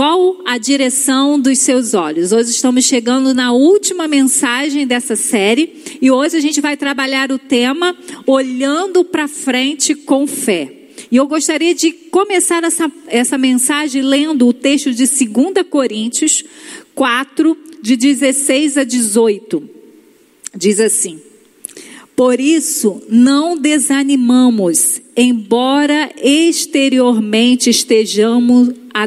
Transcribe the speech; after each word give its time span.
Qual 0.00 0.40
a 0.46 0.56
direção 0.56 1.38
dos 1.38 1.58
seus 1.58 1.92
olhos? 1.92 2.32
Hoje 2.32 2.52
estamos 2.52 2.86
chegando 2.86 3.34
na 3.34 3.52
última 3.52 4.08
mensagem 4.08 4.86
dessa 4.86 5.14
série 5.14 5.74
e 6.00 6.10
hoje 6.10 6.38
a 6.38 6.40
gente 6.40 6.58
vai 6.58 6.74
trabalhar 6.74 7.30
o 7.30 7.38
tema 7.38 7.94
Olhando 8.26 9.04
para 9.04 9.28
frente 9.28 9.94
com 9.94 10.26
fé. 10.26 10.72
E 11.12 11.16
eu 11.16 11.26
gostaria 11.26 11.74
de 11.74 11.92
começar 11.92 12.64
essa, 12.64 12.90
essa 13.08 13.36
mensagem 13.36 14.00
lendo 14.00 14.48
o 14.48 14.54
texto 14.54 14.90
de 14.90 15.04
2 15.04 15.68
Coríntios 15.68 16.44
4, 16.94 17.54
de 17.82 17.94
16 17.94 18.78
a 18.78 18.84
18. 18.84 19.68
Diz 20.56 20.80
assim: 20.80 21.20
Por 22.16 22.40
isso, 22.40 23.02
não 23.06 23.54
desanimamos, 23.54 25.02
embora 25.14 26.10
exteriormente 26.16 27.68
estejamos 27.68 28.79
a 28.92 29.06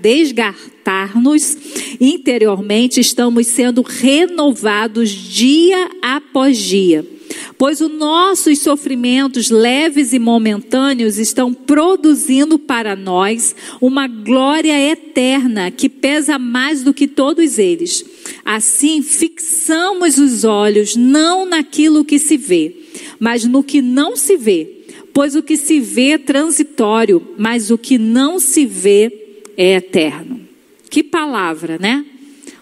desgastar-nos, 0.00 1.56
interiormente 2.00 3.00
estamos 3.00 3.46
sendo 3.46 3.82
renovados 3.82 5.10
dia 5.10 5.90
após 6.02 6.56
dia 6.58 7.06
pois 7.58 7.80
os 7.80 7.90
nossos 7.90 8.58
sofrimentos 8.58 9.50
leves 9.50 10.12
e 10.12 10.18
momentâneos 10.18 11.18
estão 11.18 11.52
produzindo 11.54 12.58
para 12.58 12.96
nós 12.96 13.54
uma 13.80 14.06
glória 14.06 14.78
eterna 14.90 15.70
que 15.70 15.88
pesa 15.88 16.38
mais 16.38 16.82
do 16.82 16.92
que 16.92 17.06
todos 17.06 17.58
eles. 17.58 18.04
Assim, 18.44 19.02
fixamos 19.02 20.18
os 20.18 20.44
olhos 20.44 20.96
não 20.96 21.46
naquilo 21.46 22.04
que 22.04 22.18
se 22.18 22.36
vê, 22.36 22.76
mas 23.18 23.44
no 23.44 23.62
que 23.62 23.80
não 23.80 24.16
se 24.16 24.36
vê, 24.36 24.81
pois 25.12 25.36
o 25.36 25.42
que 25.42 25.56
se 25.56 25.80
vê 25.80 26.10
é 26.10 26.18
transitório, 26.18 27.22
mas 27.38 27.70
o 27.70 27.78
que 27.78 27.98
não 27.98 28.38
se 28.38 28.64
vê 28.64 29.36
é 29.56 29.74
eterno. 29.74 30.40
Que 30.88 31.02
palavra, 31.02 31.78
né? 31.78 32.04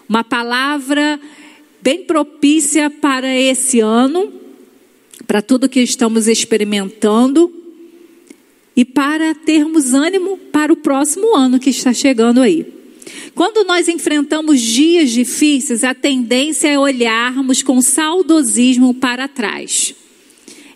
Uma 0.07 0.23
palavra 0.23 1.19
bem 1.81 2.03
propícia 2.03 2.89
para 2.89 3.35
esse 3.35 3.79
ano 3.79 4.41
para 5.31 5.41
tudo 5.41 5.69
que 5.69 5.79
estamos 5.79 6.27
experimentando 6.27 7.49
e 8.75 8.83
para 8.83 9.33
termos 9.33 9.93
ânimo 9.93 10.37
para 10.51 10.73
o 10.73 10.75
próximo 10.75 11.35
ano 11.35 11.59
que 11.59 11.69
está 11.69 11.93
chegando 11.93 12.41
aí. 12.41 12.65
Quando 13.33 13.65
nós 13.65 13.87
enfrentamos 13.87 14.59
dias 14.59 15.09
difíceis, 15.09 15.83
a 15.83 15.93
tendência 15.93 16.67
é 16.67 16.77
olharmos 16.77 17.63
com 17.63 17.81
saudosismo 17.81 18.93
para 18.93 19.27
trás. 19.27 19.95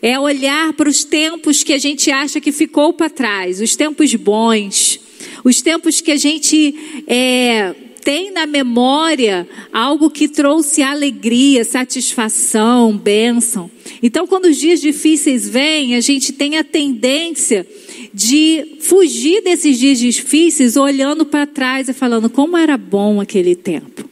É 0.07 0.19
olhar 0.19 0.71
para 0.73 0.87
os 0.87 1.03
tempos 1.03 1.63
que 1.63 1.73
a 1.73 1.79
gente 1.79 2.11
acha 2.11 2.39
que 2.39 2.51
ficou 2.51 2.93
para 2.93 3.09
trás, 3.09 3.59
os 3.59 3.75
tempos 3.75 4.13
bons, 4.13 4.99
os 5.43 5.63
tempos 5.63 5.99
que 5.99 6.11
a 6.11 6.15
gente 6.15 7.03
é, 7.07 7.73
tem 8.03 8.29
na 8.29 8.45
memória 8.45 9.49
algo 9.73 10.11
que 10.11 10.27
trouxe 10.27 10.83
alegria, 10.83 11.65
satisfação, 11.65 12.95
bênção. 12.95 13.71
Então, 13.99 14.27
quando 14.27 14.45
os 14.45 14.57
dias 14.57 14.79
difíceis 14.79 15.49
vêm, 15.49 15.95
a 15.95 16.01
gente 16.01 16.31
tem 16.31 16.59
a 16.59 16.63
tendência 16.63 17.65
de 18.13 18.77
fugir 18.81 19.41
desses 19.41 19.79
dias 19.79 19.97
difíceis 19.97 20.77
olhando 20.77 21.25
para 21.25 21.47
trás 21.47 21.89
e 21.89 21.93
falando 21.93 22.29
como 22.29 22.55
era 22.55 22.77
bom 22.77 23.19
aquele 23.19 23.55
tempo. 23.55 24.07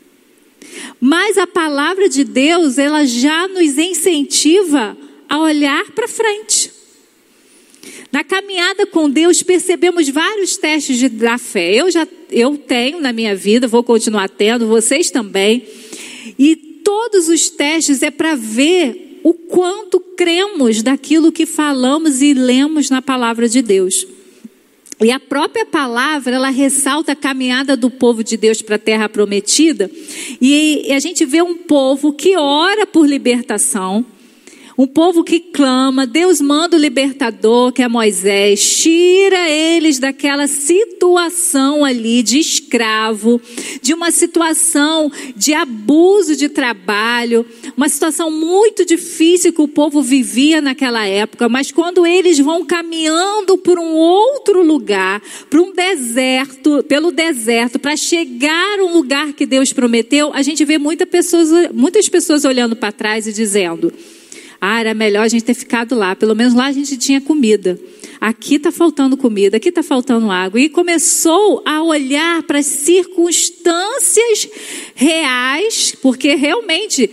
Mas 0.99 1.38
a 1.38 1.45
palavra 1.45 2.09
de 2.09 2.23
Deus, 2.23 2.80
ela 2.80 3.05
já 3.05 3.47
nos 3.47 3.77
incentiva 3.77 4.97
a 5.34 5.39
olhar 5.39 5.89
para 5.94 6.08
frente. 6.08 6.70
Na 8.12 8.23
caminhada 8.23 8.86
com 8.86 9.09
Deus, 9.09 9.42
percebemos 9.42 10.08
vários 10.08 10.58
testes 10.58 11.00
de, 11.00 11.09
da 11.09 11.39
fé. 11.39 11.73
Eu 11.73 11.89
já 11.89 12.08
eu 12.30 12.55
tenho 12.55 13.02
na 13.02 13.11
minha 13.11 13.36
vida, 13.36 13.67
vou 13.67 13.83
continuar 13.83 14.30
tendo, 14.30 14.67
vocês 14.67 15.10
também. 15.10 15.66
E 16.38 16.55
todos 16.55 17.30
os 17.30 17.49
testes 17.49 18.04
é 18.04 18.11
para 18.11 18.36
ver 18.36 19.21
o 19.23 19.33
quanto 19.33 19.99
cremos 19.99 20.83
daquilo 20.83 21.32
que 21.32 21.48
falamos 21.48 22.21
e 22.21 22.36
lemos 22.36 22.92
na 22.92 23.02
palavra 23.02 23.50
de 23.50 23.64
Deus. 23.64 24.05
E 25.02 25.10
a 25.10 25.20
própria 25.20 25.65
palavra, 25.65 26.36
ela 26.36 26.50
ressalta 26.50 27.14
a 27.14 27.15
caminhada 27.15 27.76
do 27.76 27.89
povo 27.89 28.23
de 28.23 28.38
Deus 28.38 28.61
para 28.61 28.76
a 28.76 28.80
terra 28.80 29.10
prometida. 29.10 29.89
E 30.39 30.92
a 30.92 31.00
gente 31.00 31.26
vê 31.26 31.42
um 31.42 31.58
povo 31.58 32.14
que 32.14 32.38
ora 32.38 32.86
por 32.86 33.08
libertação, 33.08 34.05
um 34.78 34.88
povo 34.88 35.23
que 35.23 35.39
clama, 35.39 36.08
Deus 36.08 36.42
manda 36.42 36.76
o 36.76 36.80
libertador, 36.80 37.72
que 37.72 37.82
é 37.82 37.88
Moisés, 37.88 38.82
tira 38.82 39.50
eles 39.50 40.00
daquela 40.00 40.48
situação 40.48 41.86
ali 41.86 42.23
de 42.23 42.39
escravo, 42.39 43.39
de 43.82 43.94
uma 43.94 44.12
situação 44.12 45.12
de 45.36 45.54
abuso 45.54 46.36
de 46.36 46.50
trabalho, 46.50 47.45
uma 47.78 47.88
situação 47.88 48.32
muito 48.32 48.86
difícil 48.86 49.54
que 49.54 49.62
o 49.62 49.67
povo 49.67 50.02
vivia 50.02 50.60
naquela 50.60 51.06
época, 51.06 51.48
mas 51.48 51.72
quando 51.72 52.06
eles 52.06 52.39
vão 52.39 52.66
caminhando 52.66 53.58
por 53.58 53.78
um 53.78 53.94
outro 53.94 54.64
lugar, 54.64 55.22
para 55.50 55.62
um 55.62 55.72
deserto, 55.72 56.83
pelo 56.83 57.12
deserto, 57.12 57.78
para 57.78 57.95
chegar 57.95 58.80
a 58.80 58.83
um 58.83 58.94
lugar 58.94 59.33
que 59.33 59.45
Deus 59.45 59.72
prometeu, 59.72 60.32
a 60.33 60.42
gente 60.42 60.66
vê 60.66 60.78
muita 60.78 61.06
pessoas, 61.06 61.50
muitas 61.73 62.10
pessoas 62.10 62.44
olhando 62.44 62.76
para 62.76 62.92
trás 62.92 63.28
e 63.28 63.33
dizendo: 63.33 63.94
ah, 64.66 64.80
era 64.80 64.94
melhor 64.94 65.24
a 65.24 65.28
gente 65.28 65.44
ter 65.44 65.56
ficado 65.56 65.94
lá. 65.94 66.16
Pelo 66.16 66.34
menos 66.34 66.54
lá 66.54 66.68
a 66.68 66.72
gente 66.72 66.96
tinha 66.96 67.20
comida. 67.20 67.78
Aqui 68.22 68.56
está 68.56 68.72
faltando 68.72 69.18
comida, 69.18 69.58
aqui 69.58 69.68
está 69.68 69.84
faltando 69.84 70.32
água. 70.32 70.58
E 70.58 70.70
começou 70.70 71.62
a 71.66 71.84
olhar 71.84 72.42
para 72.44 72.60
as 72.60 72.66
circunstâncias 72.66 74.48
reais, 74.96 75.94
porque 76.02 76.36
realmente 76.36 77.10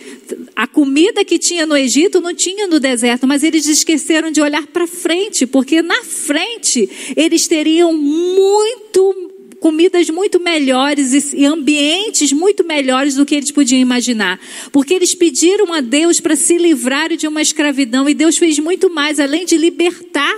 a 0.55 0.69
comida 0.69 1.25
que 1.25 1.41
tinha 1.41 1.67
no 1.67 1.77
Egito 1.77 2.21
não 2.21 2.33
tinha 2.33 2.69
no 2.69 2.79
deserto, 2.79 3.27
mas 3.27 3.43
eles 3.43 3.67
esqueceram 3.67 4.31
de 4.31 4.41
olhar 4.41 4.69
para 4.69 4.87
frente, 4.87 5.45
porque 5.45 5.83
na 5.83 6.05
frente 6.05 6.89
eles 7.17 7.49
teriam 7.49 7.93
muito 7.93 9.30
comidas 9.61 10.09
muito 10.09 10.41
melhores 10.41 11.33
e 11.33 11.45
ambientes 11.45 12.33
muito 12.33 12.65
melhores 12.65 13.15
do 13.15 13.27
que 13.27 13.35
eles 13.35 13.51
podiam 13.51 13.79
imaginar. 13.79 14.41
Porque 14.73 14.95
eles 14.95 15.15
pediram 15.15 15.73
a 15.73 15.81
Deus 15.81 16.19
para 16.19 16.35
se 16.35 16.57
livrarem 16.57 17.17
de 17.17 17.29
uma 17.29 17.43
escravidão 17.43 18.09
e 18.09 18.15
Deus 18.15 18.39
fez 18.39 18.59
muito 18.59 18.91
mais, 18.91 19.21
além 19.21 19.45
de 19.45 19.57
libertar 19.57 20.37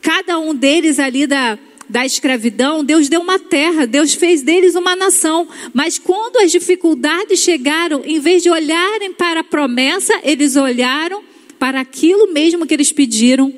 cada 0.00 0.38
um 0.38 0.54
deles 0.54 1.00
ali 1.00 1.26
da, 1.26 1.58
da 1.88 2.06
escravidão, 2.06 2.84
Deus 2.84 3.08
deu 3.08 3.20
uma 3.20 3.40
terra, 3.40 3.86
Deus 3.86 4.14
fez 4.14 4.40
deles 4.40 4.76
uma 4.76 4.94
nação. 4.94 5.48
Mas 5.74 5.98
quando 5.98 6.36
as 6.38 6.52
dificuldades 6.52 7.40
chegaram, 7.40 8.02
em 8.04 8.20
vez 8.20 8.42
de 8.42 8.48
olharem 8.48 9.12
para 9.12 9.40
a 9.40 9.44
promessa, 9.44 10.14
eles 10.22 10.54
olharam 10.54 11.24
para 11.58 11.80
aquilo 11.80 12.32
mesmo 12.32 12.66
que 12.66 12.74
eles 12.74 12.92
pediram 12.92 13.52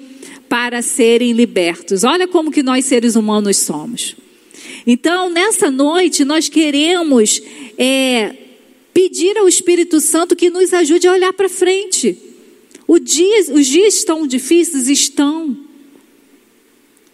para 0.48 0.80
serem 0.80 1.32
libertos. 1.32 2.04
Olha 2.04 2.26
como 2.26 2.50
que 2.50 2.62
nós 2.62 2.86
seres 2.86 3.16
humanos 3.16 3.58
somos. 3.58 4.16
Então, 4.90 5.28
nessa 5.28 5.70
noite, 5.70 6.24
nós 6.24 6.48
queremos 6.48 7.42
é, 7.76 8.34
pedir 8.94 9.36
ao 9.36 9.46
Espírito 9.46 10.00
Santo 10.00 10.34
que 10.34 10.48
nos 10.48 10.72
ajude 10.72 11.06
a 11.06 11.12
olhar 11.12 11.30
para 11.34 11.46
frente. 11.46 12.16
Dia, 13.02 13.52
os 13.52 13.66
dias 13.66 13.96
estão 13.96 14.26
difíceis? 14.26 14.88
Estão. 14.88 15.54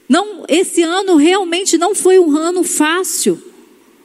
Não, 0.08 0.44
esse 0.48 0.82
ano 0.82 1.16
realmente 1.16 1.76
não 1.76 1.96
foi 1.96 2.16
um 2.16 2.36
ano 2.36 2.62
fácil. 2.62 3.42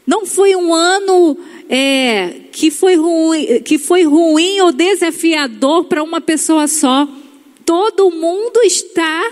Não 0.07 0.25
foi 0.25 0.55
um 0.55 0.73
ano 0.73 1.37
é, 1.69 2.45
que, 2.51 2.71
foi 2.71 2.95
ruim, 2.95 3.61
que 3.61 3.77
foi 3.77 4.01
ruim 4.01 4.61
ou 4.61 4.71
desafiador 4.71 5.83
para 5.83 6.01
uma 6.01 6.19
pessoa 6.19 6.67
só. 6.67 7.07
Todo 7.63 8.09
mundo 8.09 8.61
está 8.63 9.31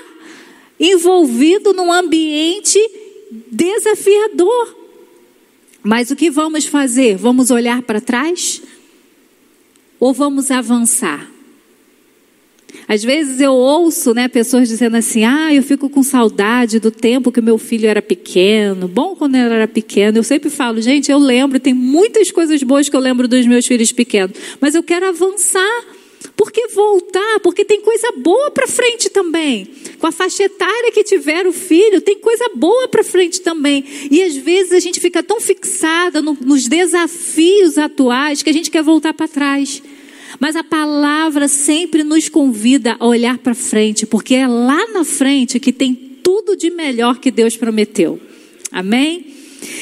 envolvido 0.79 1.73
num 1.73 1.91
ambiente 1.91 2.79
desafiador. 3.51 4.75
Mas 5.83 6.11
o 6.11 6.15
que 6.15 6.29
vamos 6.29 6.65
fazer? 6.65 7.15
Vamos 7.15 7.51
olhar 7.51 7.81
para 7.81 8.01
trás? 8.01 8.61
Ou 9.99 10.13
vamos 10.13 10.51
avançar? 10.51 11.29
Às 12.87 13.03
vezes 13.03 13.41
eu 13.41 13.53
ouço 13.53 14.13
né, 14.13 14.27
pessoas 14.27 14.67
dizendo 14.67 14.95
assim: 14.95 15.23
ah, 15.23 15.53
eu 15.53 15.63
fico 15.63 15.89
com 15.89 16.03
saudade 16.03 16.79
do 16.79 16.91
tempo 16.91 17.31
que 17.31 17.41
meu 17.41 17.57
filho 17.57 17.87
era 17.87 18.01
pequeno, 18.01 18.87
bom 18.87 19.15
quando 19.15 19.35
ele 19.35 19.53
era 19.53 19.67
pequeno. 19.67 20.17
Eu 20.17 20.23
sempre 20.23 20.49
falo, 20.49 20.81
gente, 20.81 21.11
eu 21.11 21.17
lembro, 21.17 21.59
tem 21.59 21.73
muitas 21.73 22.31
coisas 22.31 22.61
boas 22.63 22.87
que 22.87 22.95
eu 22.95 22.99
lembro 22.99 23.27
dos 23.27 23.45
meus 23.45 23.65
filhos 23.65 23.91
pequenos, 23.91 24.37
mas 24.61 24.75
eu 24.75 24.83
quero 24.83 25.07
avançar. 25.07 25.96
Por 26.37 26.51
que 26.51 26.67
voltar? 26.67 27.39
Porque 27.39 27.65
tem 27.65 27.81
coisa 27.81 28.11
boa 28.15 28.51
para 28.51 28.67
frente 28.67 29.09
também. 29.09 29.67
Com 29.97 30.05
a 30.05 30.11
faixa 30.11 30.43
etária 30.43 30.91
que 30.91 31.03
tiver 31.03 31.47
o 31.47 31.51
filho, 31.51 31.99
tem 31.99 32.19
coisa 32.19 32.51
boa 32.53 32.87
para 32.87 33.03
frente 33.03 33.41
também. 33.41 33.83
E 34.11 34.21
às 34.21 34.35
vezes 34.35 34.71
a 34.71 34.79
gente 34.79 34.99
fica 34.99 35.23
tão 35.23 35.41
fixada 35.41 36.21
no, 36.21 36.37
nos 36.39 36.67
desafios 36.67 37.79
atuais 37.79 38.43
que 38.43 38.51
a 38.51 38.53
gente 38.53 38.69
quer 38.69 38.83
voltar 38.83 39.15
para 39.15 39.27
trás. 39.27 39.81
Mas 40.39 40.55
a 40.55 40.63
palavra 40.63 41.47
sempre 41.47 42.03
nos 42.03 42.29
convida 42.29 42.95
a 42.99 43.07
olhar 43.07 43.39
para 43.39 43.55
frente, 43.55 44.05
porque 44.05 44.35
é 44.35 44.47
lá 44.47 44.87
na 44.89 45.03
frente 45.03 45.59
que 45.59 45.73
tem 45.73 45.95
tudo 46.21 46.55
de 46.55 46.69
melhor 46.69 47.17
que 47.17 47.31
Deus 47.31 47.57
prometeu. 47.57 48.19
Amém? 48.71 49.36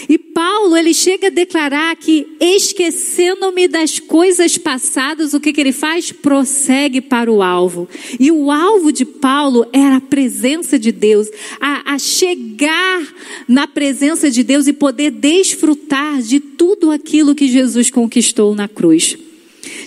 E 0.07 0.17
Paulo, 0.17 0.75
ele 0.75 0.93
chega 0.93 1.27
a 1.27 1.31
declarar 1.31 1.95
que, 1.95 2.27
esquecendo-me 2.39 3.67
das 3.67 3.99
coisas 3.99 4.57
passadas, 4.57 5.33
o 5.33 5.39
que, 5.39 5.53
que 5.53 5.61
ele 5.61 5.71
faz? 5.71 6.11
Prossegue 6.11 7.01
para 7.01 7.31
o 7.31 7.41
alvo. 7.41 7.87
E 8.19 8.31
o 8.31 8.51
alvo 8.51 8.91
de 8.91 9.05
Paulo 9.05 9.65
era 9.73 9.97
a 9.97 10.01
presença 10.01 10.77
de 10.77 10.91
Deus, 10.91 11.27
a, 11.59 11.93
a 11.93 11.99
chegar 11.99 13.01
na 13.47 13.67
presença 13.67 14.29
de 14.29 14.43
Deus 14.43 14.67
e 14.67 14.73
poder 14.73 15.11
desfrutar 15.11 16.21
de 16.21 16.39
tudo 16.39 16.91
aquilo 16.91 17.35
que 17.35 17.47
Jesus 17.47 17.89
conquistou 17.89 18.55
na 18.55 18.67
cruz. 18.67 19.17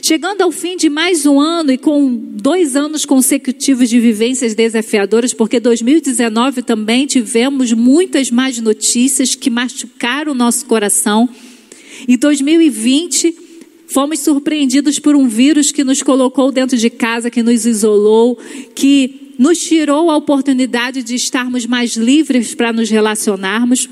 Chegando 0.02 0.42
ao 0.42 0.50
fim 0.50 0.76
de 0.76 0.88
mais 0.88 1.26
um 1.26 1.40
ano 1.40 1.72
e 1.72 1.78
com 1.78 2.14
dois 2.14 2.76
anos 2.76 3.04
consecutivos 3.04 3.88
de 3.88 4.00
vivências 4.00 4.54
desafiadoras, 4.54 5.32
porque 5.32 5.60
2019 5.60 6.62
também 6.62 7.06
tivemos 7.06 7.72
muitas 7.72 8.30
más 8.30 8.58
notícias 8.58 9.34
que 9.34 9.50
machucaram 9.50 10.32
o 10.32 10.34
nosso 10.34 10.66
coração. 10.66 11.28
E 12.06 12.16
2020 12.16 13.34
fomos 13.88 14.20
surpreendidos 14.20 14.98
por 14.98 15.16
um 15.16 15.28
vírus 15.28 15.72
que 15.72 15.84
nos 15.84 16.02
colocou 16.02 16.52
dentro 16.52 16.76
de 16.76 16.90
casa, 16.90 17.30
que 17.30 17.42
nos 17.42 17.66
isolou, 17.66 18.38
que 18.74 19.34
nos 19.38 19.58
tirou 19.58 20.10
a 20.10 20.16
oportunidade 20.16 21.02
de 21.02 21.14
estarmos 21.14 21.64
mais 21.64 21.96
livres 21.96 22.54
para 22.54 22.72
nos 22.72 22.90
relacionarmos. 22.90 23.88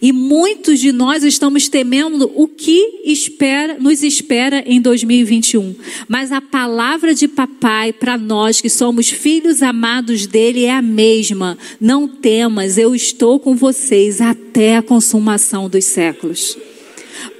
E 0.00 0.12
muitos 0.12 0.80
de 0.80 0.92
nós 0.92 1.24
estamos 1.24 1.68
temendo 1.68 2.30
o 2.34 2.46
que 2.46 3.00
espera, 3.04 3.78
nos 3.78 4.02
espera 4.02 4.62
em 4.66 4.80
2021. 4.80 5.74
Mas 6.06 6.30
a 6.30 6.40
palavra 6.40 7.14
de 7.14 7.26
papai 7.26 7.92
para 7.92 8.18
nós 8.18 8.60
que 8.60 8.68
somos 8.68 9.08
filhos 9.08 9.62
amados 9.62 10.26
dele 10.26 10.64
é 10.64 10.72
a 10.72 10.82
mesma. 10.82 11.56
Não 11.80 12.06
temas, 12.06 12.76
eu 12.76 12.94
estou 12.94 13.40
com 13.40 13.56
vocês 13.56 14.20
até 14.20 14.76
a 14.76 14.82
consumação 14.82 15.70
dos 15.70 15.84
séculos. 15.86 16.58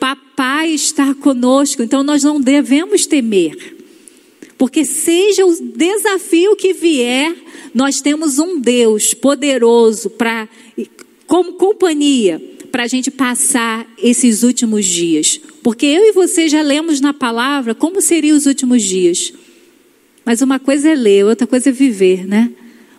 Papai 0.00 0.70
está 0.70 1.14
conosco, 1.14 1.82
então 1.82 2.02
nós 2.02 2.22
não 2.22 2.40
devemos 2.40 3.06
temer. 3.06 3.76
Porque 4.56 4.84
seja 4.84 5.44
o 5.44 5.54
desafio 5.60 6.56
que 6.56 6.72
vier, 6.72 7.34
nós 7.74 8.00
temos 8.00 8.38
um 8.38 8.60
Deus 8.60 9.12
poderoso 9.12 10.08
para 10.08 10.48
como 11.32 11.54
companhia 11.54 12.38
para 12.70 12.82
a 12.82 12.86
gente 12.86 13.10
passar 13.10 13.90
esses 13.96 14.42
últimos 14.42 14.84
dias. 14.84 15.40
Porque 15.62 15.86
eu 15.86 16.04
e 16.04 16.12
você 16.12 16.46
já 16.46 16.60
lemos 16.60 17.00
na 17.00 17.14
palavra 17.14 17.74
como 17.74 18.02
seriam 18.02 18.36
os 18.36 18.44
últimos 18.44 18.82
dias. 18.82 19.32
Mas 20.26 20.42
uma 20.42 20.58
coisa 20.58 20.90
é 20.90 20.94
ler, 20.94 21.24
outra 21.24 21.46
coisa 21.46 21.70
é 21.70 21.72
viver, 21.72 22.26
né? 22.26 22.52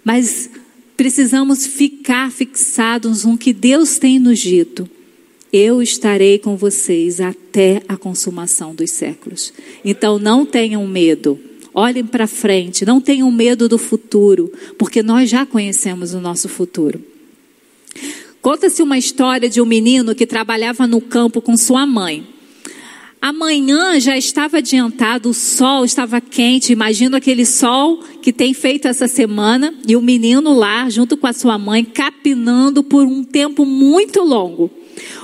Mas 0.04 0.50
precisamos 0.98 1.68
ficar 1.68 2.32
fixados 2.32 3.24
no 3.24 3.38
que 3.38 3.54
Deus 3.54 4.00
tem 4.00 4.18
nos 4.18 4.40
dito. 4.40 4.90
Eu 5.52 5.80
estarei 5.80 6.40
com 6.40 6.58
vocês 6.58 7.22
até 7.22 7.84
a 7.88 7.96
consumação 7.96 8.74
dos 8.74 8.90
séculos. 8.90 9.54
Então 9.86 10.18
não 10.18 10.44
tenham 10.44 10.88
medo. 10.88 11.40
Olhem 11.72 12.04
para 12.04 12.26
frente, 12.26 12.84
não 12.84 13.00
tenham 13.00 13.30
medo 13.30 13.70
do 13.70 13.78
futuro, 13.78 14.52
porque 14.76 15.04
nós 15.04 15.30
já 15.30 15.46
conhecemos 15.46 16.16
o 16.16 16.20
nosso 16.20 16.50
futuro. 16.50 17.12
Conta-se 18.42 18.84
uma 18.84 18.98
história 18.98 19.50
de 19.50 19.62
um 19.62 19.66
menino 19.66 20.13
que 20.13 20.28
trabalhava 20.28 20.86
no 20.86 21.00
campo 21.00 21.42
com 21.42 21.56
sua 21.56 21.86
mãe. 21.86 22.28
Amanhã 23.22 23.98
já 24.01 24.18
estava 24.18 24.57
adiantado, 24.57 25.30
o 25.30 25.34
sol 25.34 25.86
estava 25.86 26.19
quente. 26.19 26.74
Imagina 26.74 27.19
aquele 27.19 27.45
sol 27.45 28.00
que 28.22 28.34
tem 28.34 28.54
feito 28.54 28.86
essa 28.86 29.07
semana 29.07 29.74
e 29.88 29.95
o 29.95 30.01
menino 30.01 30.51
lá, 30.54 30.90
junto 30.90 31.16
com 31.16 31.25
a 31.25 31.31
sua 31.31 31.57
mãe, 31.57 31.86
capinando 31.86 32.84
por 32.84 33.06
um 33.06 33.24
tempo 33.24 33.66
muito 33.66 34.22
longo. 34.22 34.69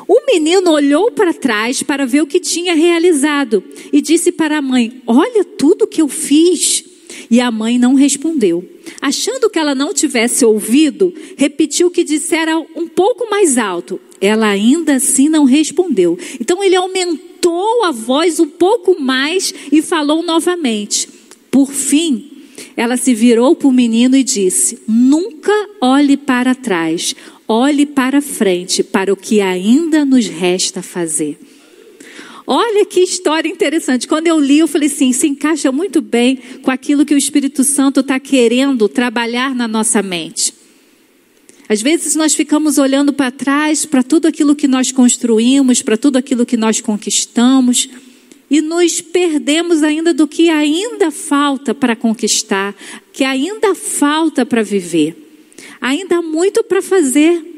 O 0.07 0.25
menino 0.25 0.72
olhou 0.72 1.12
para 1.12 1.33
trás 1.33 1.83
para 1.83 2.06
ver 2.06 2.22
o 2.22 2.25
que 2.25 2.39
tinha 2.39 2.74
realizado 2.74 3.62
e 3.92 4.01
disse 4.01 4.31
para 4.31 4.60
a 4.60 4.62
mãe: 4.62 5.01
Olha 5.06 5.44
tudo 5.44 5.86
que 5.86 6.01
eu 6.01 6.07
fiz. 6.07 6.86
E 7.30 7.40
a 7.40 7.52
mãe 7.52 7.78
não 7.78 7.94
respondeu. 7.94 8.68
Achando 9.02 9.50
que 9.50 9.60
ela 9.60 9.76
não 9.76 9.94
tivesse 9.94 10.44
ouvido, 10.44 11.14
repetiu 11.38 11.88
o 11.88 11.92
que 11.92 12.04
dissera 12.04 12.58
um 12.76 12.88
pouco 12.88 13.30
mais 13.30 13.58
alto. 13.58 14.00
Ela 14.20 14.48
ainda 14.48 14.96
assim 14.96 15.30
não 15.30 15.44
respondeu. 15.44 16.18
Então 16.40 16.64
ele 16.64 16.76
aumentou 16.76 17.86
a 17.86 17.92
voz 17.92 18.40
um 18.40 18.48
pouco 18.48 19.00
mais 19.00 19.54
e 19.72 19.81
falou 19.81 20.24
novamente. 20.24 21.08
Por 21.52 21.72
fim, 21.72 22.30
ela 22.76 22.98
se 22.98 23.14
virou 23.14 23.56
para 23.56 23.68
o 23.68 23.72
menino 23.72 24.16
e 24.16 24.24
disse: 24.24 24.80
Nunca 24.88 25.54
olhe 25.82 26.18
para 26.18 26.56
trás, 26.56 27.16
olhe 27.48 27.86
para 27.86 28.22
frente, 28.22 28.84
para 28.84 29.14
o 29.14 29.18
que 29.18 29.42
ainda 29.42 30.04
nos 30.04 30.28
resta 30.28 30.82
fazer. 30.82 31.38
Olha 32.51 32.84
que 32.84 33.01
história 33.01 33.48
interessante. 33.48 34.07
Quando 34.07 34.25
eu 34.25 34.40
li, 34.40 34.57
eu 34.57 34.68
falei 34.68 34.88
assim: 34.88 35.13
se 35.13 35.28
encaixa 35.28 35.72
muito 35.72 36.01
bem 36.01 36.38
com 36.63 36.72
aquilo 36.72 37.06
que 37.06 37.13
o 37.13 37.18
Espírito 37.18 37.63
Santo 37.63 38.00
está 38.00 38.19
querendo 38.19 38.90
trabalhar 38.90 39.54
na 39.54 39.68
nossa 39.68 40.01
mente. 40.01 40.51
Às 41.69 41.80
vezes 41.80 42.16
nós 42.16 42.34
ficamos 42.34 42.80
olhando 42.80 43.13
para 43.13 43.30
trás, 43.30 43.86
para 43.86 44.01
tudo 44.01 44.28
aquilo 44.28 44.56
que 44.56 44.68
nós 44.68 44.92
construímos, 44.92 45.84
para 45.84 45.96
tudo 45.96 46.18
aquilo 46.18 46.44
que 46.44 46.57
nós 46.57 46.81
conquistamos, 46.81 47.88
e 48.50 48.62
nos 48.62 49.00
perdemos 49.00 49.84
ainda 49.84 50.12
do 50.12 50.28
que 50.28 50.50
ainda 50.50 51.12
falta 51.12 51.75
para 51.75 51.96
conquistar, 51.96 52.75
que 53.13 53.24
ainda 53.24 53.75
falta 53.75 54.44
para 54.44 54.63
viver. 54.63 55.16
Ainda 55.80 56.18
há 56.18 56.22
muito 56.24 56.63
para 56.63 56.81
fazer. 56.81 57.49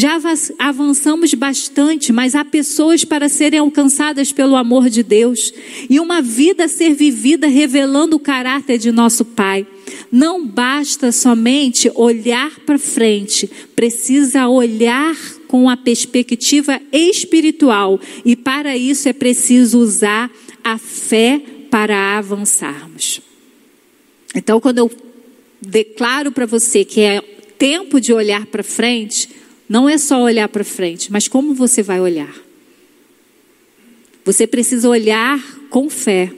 Já 0.00 0.18
avançamos 0.58 1.34
bastante, 1.34 2.10
mas 2.10 2.34
há 2.34 2.42
pessoas 2.42 3.04
para 3.04 3.28
serem 3.28 3.60
alcançadas 3.60 4.32
pelo 4.32 4.56
amor 4.56 4.88
de 4.88 5.02
Deus 5.02 5.52
e 5.90 6.00
uma 6.00 6.22
vida 6.22 6.64
a 6.64 6.68
ser 6.68 6.94
vivida 6.94 7.46
revelando 7.46 8.16
o 8.16 8.18
caráter 8.18 8.78
de 8.78 8.90
nosso 8.90 9.26
Pai. 9.26 9.66
Não 10.10 10.46
basta 10.46 11.12
somente 11.12 11.92
olhar 11.94 12.60
para 12.60 12.78
frente, 12.78 13.46
precisa 13.76 14.48
olhar 14.48 15.14
com 15.46 15.68
a 15.68 15.76
perspectiva 15.76 16.80
espiritual 16.90 18.00
e 18.24 18.34
para 18.34 18.74
isso 18.78 19.06
é 19.06 19.12
preciso 19.12 19.80
usar 19.80 20.30
a 20.64 20.78
fé 20.78 21.42
para 21.70 22.16
avançarmos. 22.16 23.20
Então, 24.34 24.62
quando 24.62 24.78
eu 24.78 24.90
declaro 25.60 26.32
para 26.32 26.46
você 26.46 26.86
que 26.86 27.02
é 27.02 27.20
tempo 27.58 28.00
de 28.00 28.14
olhar 28.14 28.46
para 28.46 28.62
frente, 28.62 29.28
não 29.70 29.88
é 29.88 29.96
só 29.96 30.20
olhar 30.20 30.48
para 30.48 30.64
frente, 30.64 31.12
mas 31.12 31.28
como 31.28 31.54
você 31.54 31.80
vai 31.80 32.00
olhar. 32.00 32.34
Você 34.24 34.44
precisa 34.44 34.88
olhar 34.88 35.40
com 35.70 35.88
fé. 35.88 36.32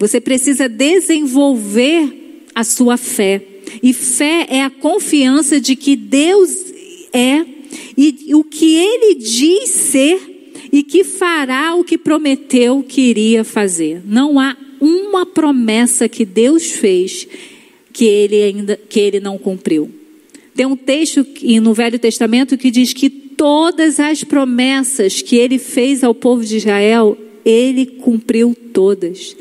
Você 0.00 0.20
precisa 0.20 0.68
desenvolver 0.68 2.48
a 2.52 2.64
sua 2.64 2.96
fé. 2.96 3.40
E 3.80 3.92
fé 3.92 4.48
é 4.50 4.62
a 4.62 4.68
confiança 4.68 5.60
de 5.60 5.76
que 5.76 5.94
Deus 5.94 6.50
é 7.12 7.46
e 7.96 8.34
o 8.34 8.42
que 8.42 8.74
ele 8.74 9.14
diz 9.14 9.70
ser 9.70 10.58
e 10.72 10.82
que 10.82 11.04
fará 11.04 11.76
o 11.76 11.84
que 11.84 11.96
prometeu 11.96 12.82
que 12.82 13.00
iria 13.00 13.44
fazer. 13.44 14.02
Não 14.04 14.40
há 14.40 14.56
uma 14.80 15.24
promessa 15.24 16.08
que 16.08 16.24
Deus 16.24 16.72
fez 16.72 17.28
que 17.92 18.04
ele 18.06 18.42
ainda 18.42 18.76
que 18.76 18.98
ele 18.98 19.20
não 19.20 19.38
cumpriu. 19.38 20.01
Tem 20.54 20.66
um 20.66 20.76
texto 20.76 21.26
no 21.62 21.72
Velho 21.72 21.98
Testamento 21.98 22.58
que 22.58 22.70
diz 22.70 22.92
que 22.92 23.08
todas 23.08 23.98
as 23.98 24.22
promessas 24.22 25.22
que 25.22 25.36
ele 25.36 25.58
fez 25.58 26.04
ao 26.04 26.14
povo 26.14 26.44
de 26.44 26.58
Israel, 26.58 27.16
ele 27.44 27.86
cumpriu 27.86 28.54
todas. 28.72 29.36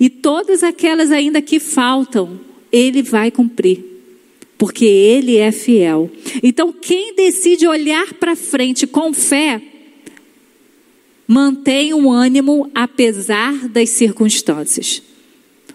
E 0.00 0.08
todas 0.08 0.62
aquelas 0.62 1.10
ainda 1.10 1.42
que 1.42 1.60
faltam, 1.60 2.40
ele 2.72 3.02
vai 3.02 3.30
cumprir. 3.30 3.84
Porque 4.56 4.84
ele 4.84 5.36
é 5.36 5.52
fiel. 5.52 6.10
Então, 6.42 6.72
quem 6.72 7.14
decide 7.14 7.66
olhar 7.66 8.14
para 8.14 8.34
frente 8.34 8.86
com 8.86 9.12
fé, 9.12 9.62
mantém 11.26 11.94
o 11.94 11.98
um 11.98 12.10
ânimo 12.10 12.70
apesar 12.74 13.68
das 13.68 13.90
circunstâncias. 13.90 15.02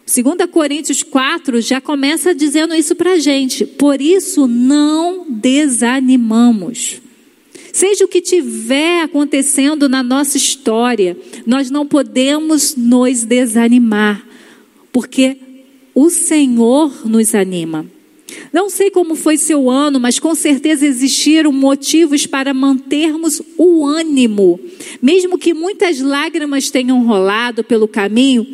2 0.06 0.50
Coríntios 0.52 1.02
4 1.02 1.62
já 1.62 1.80
começa 1.80 2.36
dizendo 2.36 2.76
isso 2.76 2.94
para 2.96 3.14
a 3.14 3.20
gente. 3.20 3.66
Por 3.66 4.02
isso 4.02 4.48
não 4.48 5.26
desanimamos. 5.30 7.02
Seja 7.72 8.06
o 8.06 8.08
que 8.08 8.22
tiver 8.22 9.02
acontecendo 9.02 9.90
na 9.90 10.04
nossa 10.04 10.38
história, 10.38 11.18
nós 11.46 11.72
não 11.72 11.88
podemos 11.88 12.76
nos 12.76 13.24
desanimar, 13.24 14.24
porque 14.92 15.38
o 15.96 16.10
Senhor 16.12 17.08
nos 17.08 17.34
anima. 17.34 17.86
Não 18.52 18.70
sei 18.70 18.92
como 18.92 19.16
foi 19.16 19.38
seu 19.38 19.70
ano, 19.70 20.00
mas 20.00 20.20
com 20.20 20.36
certeza 20.36 20.86
existiram 20.86 21.52
motivos 21.52 22.28
para 22.28 22.54
mantermos 22.54 23.42
o 23.58 23.86
ânimo. 23.86 24.60
Mesmo 25.02 25.38
que 25.38 25.54
muitas 25.54 26.00
lágrimas 26.00 26.70
tenham 26.70 27.04
rolado 27.06 27.64
pelo 27.64 27.88
caminho, 27.88 28.46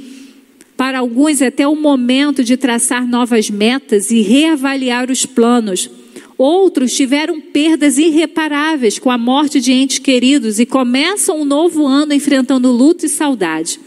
para 0.80 1.00
alguns, 1.00 1.42
até 1.42 1.68
o 1.68 1.76
momento 1.76 2.42
de 2.42 2.56
traçar 2.56 3.06
novas 3.06 3.50
metas 3.50 4.12
e 4.12 4.22
reavaliar 4.22 5.12
os 5.12 5.26
planos. 5.26 5.90
Outros 6.38 6.94
tiveram 6.94 7.42
perdas 7.42 7.98
irreparáveis 7.98 8.98
com 8.98 9.12
a 9.12 9.18
morte 9.18 9.60
de 9.60 9.74
entes 9.74 10.00
queridos 10.00 10.58
e 10.58 10.66
começam 10.66 11.42
um 11.42 11.44
novo 11.44 11.86
ano 11.86 12.14
enfrentando 12.14 12.72
luto 12.72 13.06
e 13.06 13.10
saudade. 13.10 13.78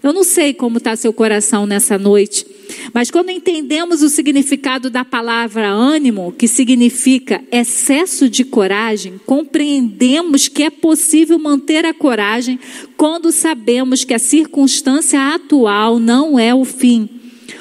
Eu 0.00 0.12
não 0.12 0.22
sei 0.22 0.54
como 0.54 0.78
está 0.78 0.94
seu 0.94 1.12
coração 1.12 1.66
nessa 1.66 1.98
noite, 1.98 2.46
mas 2.92 3.10
quando 3.10 3.30
entendemos 3.30 4.02
o 4.02 4.08
significado 4.08 4.90
da 4.90 5.04
palavra 5.04 5.68
ânimo, 5.68 6.34
que 6.36 6.48
significa 6.48 7.42
excesso 7.50 8.28
de 8.28 8.44
coragem, 8.44 9.20
compreendemos 9.24 10.48
que 10.48 10.62
é 10.62 10.70
possível 10.70 11.38
manter 11.38 11.84
a 11.84 11.94
coragem 11.94 12.58
quando 12.96 13.32
sabemos 13.32 14.04
que 14.04 14.14
a 14.14 14.18
circunstância 14.18 15.34
atual 15.34 15.98
não 15.98 16.38
é 16.38 16.54
o 16.54 16.64
fim. 16.64 17.08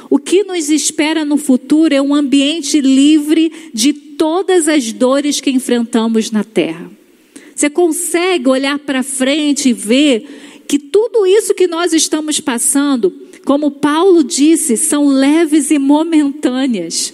O 0.09 0.17
que 0.17 0.43
nos 0.43 0.69
espera 0.69 1.23
no 1.23 1.37
futuro 1.37 1.93
é 1.93 2.01
um 2.01 2.15
ambiente 2.15 2.81
livre 2.81 3.51
de 3.73 3.93
todas 3.93 4.67
as 4.67 4.91
dores 4.91 5.39
que 5.39 5.51
enfrentamos 5.51 6.31
na 6.31 6.43
terra. 6.43 6.89
Você 7.55 7.69
consegue 7.69 8.47
olhar 8.47 8.79
para 8.79 9.03
frente 9.03 9.69
e 9.69 9.73
ver 9.73 10.25
que 10.67 10.79
tudo 10.79 11.25
isso 11.25 11.53
que 11.53 11.67
nós 11.67 11.93
estamos 11.93 12.39
passando, 12.39 13.11
como 13.49 13.71
Paulo 13.71 14.23
disse, 14.23 14.77
são 14.77 15.07
leves 15.07 15.71
e 15.71 15.79
momentâneas 15.79 17.11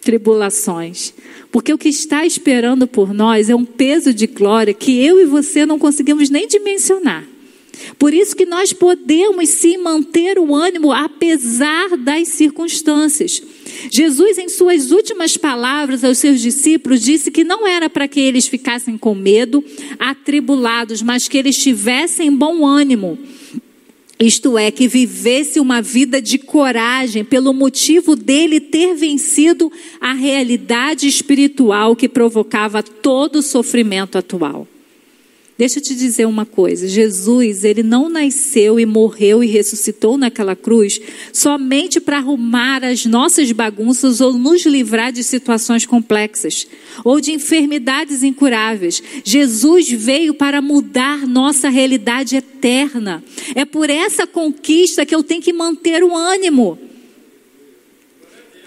tribulações. 0.00 1.12
Porque 1.52 1.74
o 1.74 1.76
que 1.76 1.90
está 1.90 2.24
esperando 2.24 2.86
por 2.86 3.12
nós 3.12 3.50
é 3.50 3.54
um 3.54 3.66
peso 3.66 4.14
de 4.14 4.26
glória 4.26 4.72
que 4.72 5.04
eu 5.04 5.20
e 5.20 5.26
você 5.26 5.66
não 5.66 5.78
conseguimos 5.78 6.30
nem 6.30 6.48
dimensionar. 6.48 7.28
Por 7.98 8.14
isso 8.14 8.34
que 8.34 8.46
nós 8.46 8.72
podemos 8.72 9.50
sim 9.50 9.76
manter 9.76 10.38
o 10.38 10.54
ânimo 10.54 10.90
apesar 10.90 11.98
das 11.98 12.28
circunstâncias. 12.28 13.42
Jesus, 13.92 14.38
em 14.38 14.48
suas 14.48 14.90
últimas 14.90 15.36
palavras 15.36 16.02
aos 16.02 16.16
seus 16.16 16.40
discípulos, 16.40 17.02
disse 17.02 17.30
que 17.30 17.44
não 17.44 17.68
era 17.68 17.90
para 17.90 18.08
que 18.08 18.20
eles 18.20 18.48
ficassem 18.48 18.96
com 18.96 19.14
medo, 19.14 19.62
atribulados, 19.98 21.02
mas 21.02 21.28
que 21.28 21.36
eles 21.36 21.58
tivessem 21.58 22.34
bom 22.34 22.66
ânimo. 22.66 23.18
Isto 24.18 24.56
é, 24.56 24.70
que 24.70 24.86
vivesse 24.86 25.58
uma 25.58 25.82
vida 25.82 26.22
de 26.22 26.38
coragem, 26.38 27.24
pelo 27.24 27.52
motivo 27.52 28.14
dele 28.14 28.60
ter 28.60 28.94
vencido 28.94 29.72
a 30.00 30.12
realidade 30.12 31.08
espiritual 31.08 31.96
que 31.96 32.08
provocava 32.08 32.82
todo 32.82 33.36
o 33.36 33.42
sofrimento 33.42 34.16
atual. 34.16 34.68
Deixa 35.56 35.78
eu 35.78 35.82
te 35.82 35.94
dizer 35.94 36.26
uma 36.26 36.44
coisa: 36.44 36.88
Jesus, 36.88 37.62
ele 37.62 37.84
não 37.84 38.08
nasceu 38.08 38.80
e 38.80 38.84
morreu 38.84 39.42
e 39.42 39.46
ressuscitou 39.46 40.18
naquela 40.18 40.56
cruz 40.56 41.00
somente 41.32 42.00
para 42.00 42.18
arrumar 42.18 42.84
as 42.84 43.06
nossas 43.06 43.52
bagunças 43.52 44.20
ou 44.20 44.32
nos 44.32 44.66
livrar 44.66 45.12
de 45.12 45.22
situações 45.22 45.86
complexas 45.86 46.66
ou 47.04 47.20
de 47.20 47.30
enfermidades 47.30 48.24
incuráveis. 48.24 49.00
Jesus 49.22 49.88
veio 49.92 50.34
para 50.34 50.60
mudar 50.60 51.24
nossa 51.24 51.68
realidade 51.68 52.34
eterna. 52.34 53.22
É 53.54 53.64
por 53.64 53.88
essa 53.88 54.26
conquista 54.26 55.06
que 55.06 55.14
eu 55.14 55.22
tenho 55.22 55.40
que 55.40 55.52
manter 55.52 56.02
o 56.02 56.16
ânimo. 56.16 56.76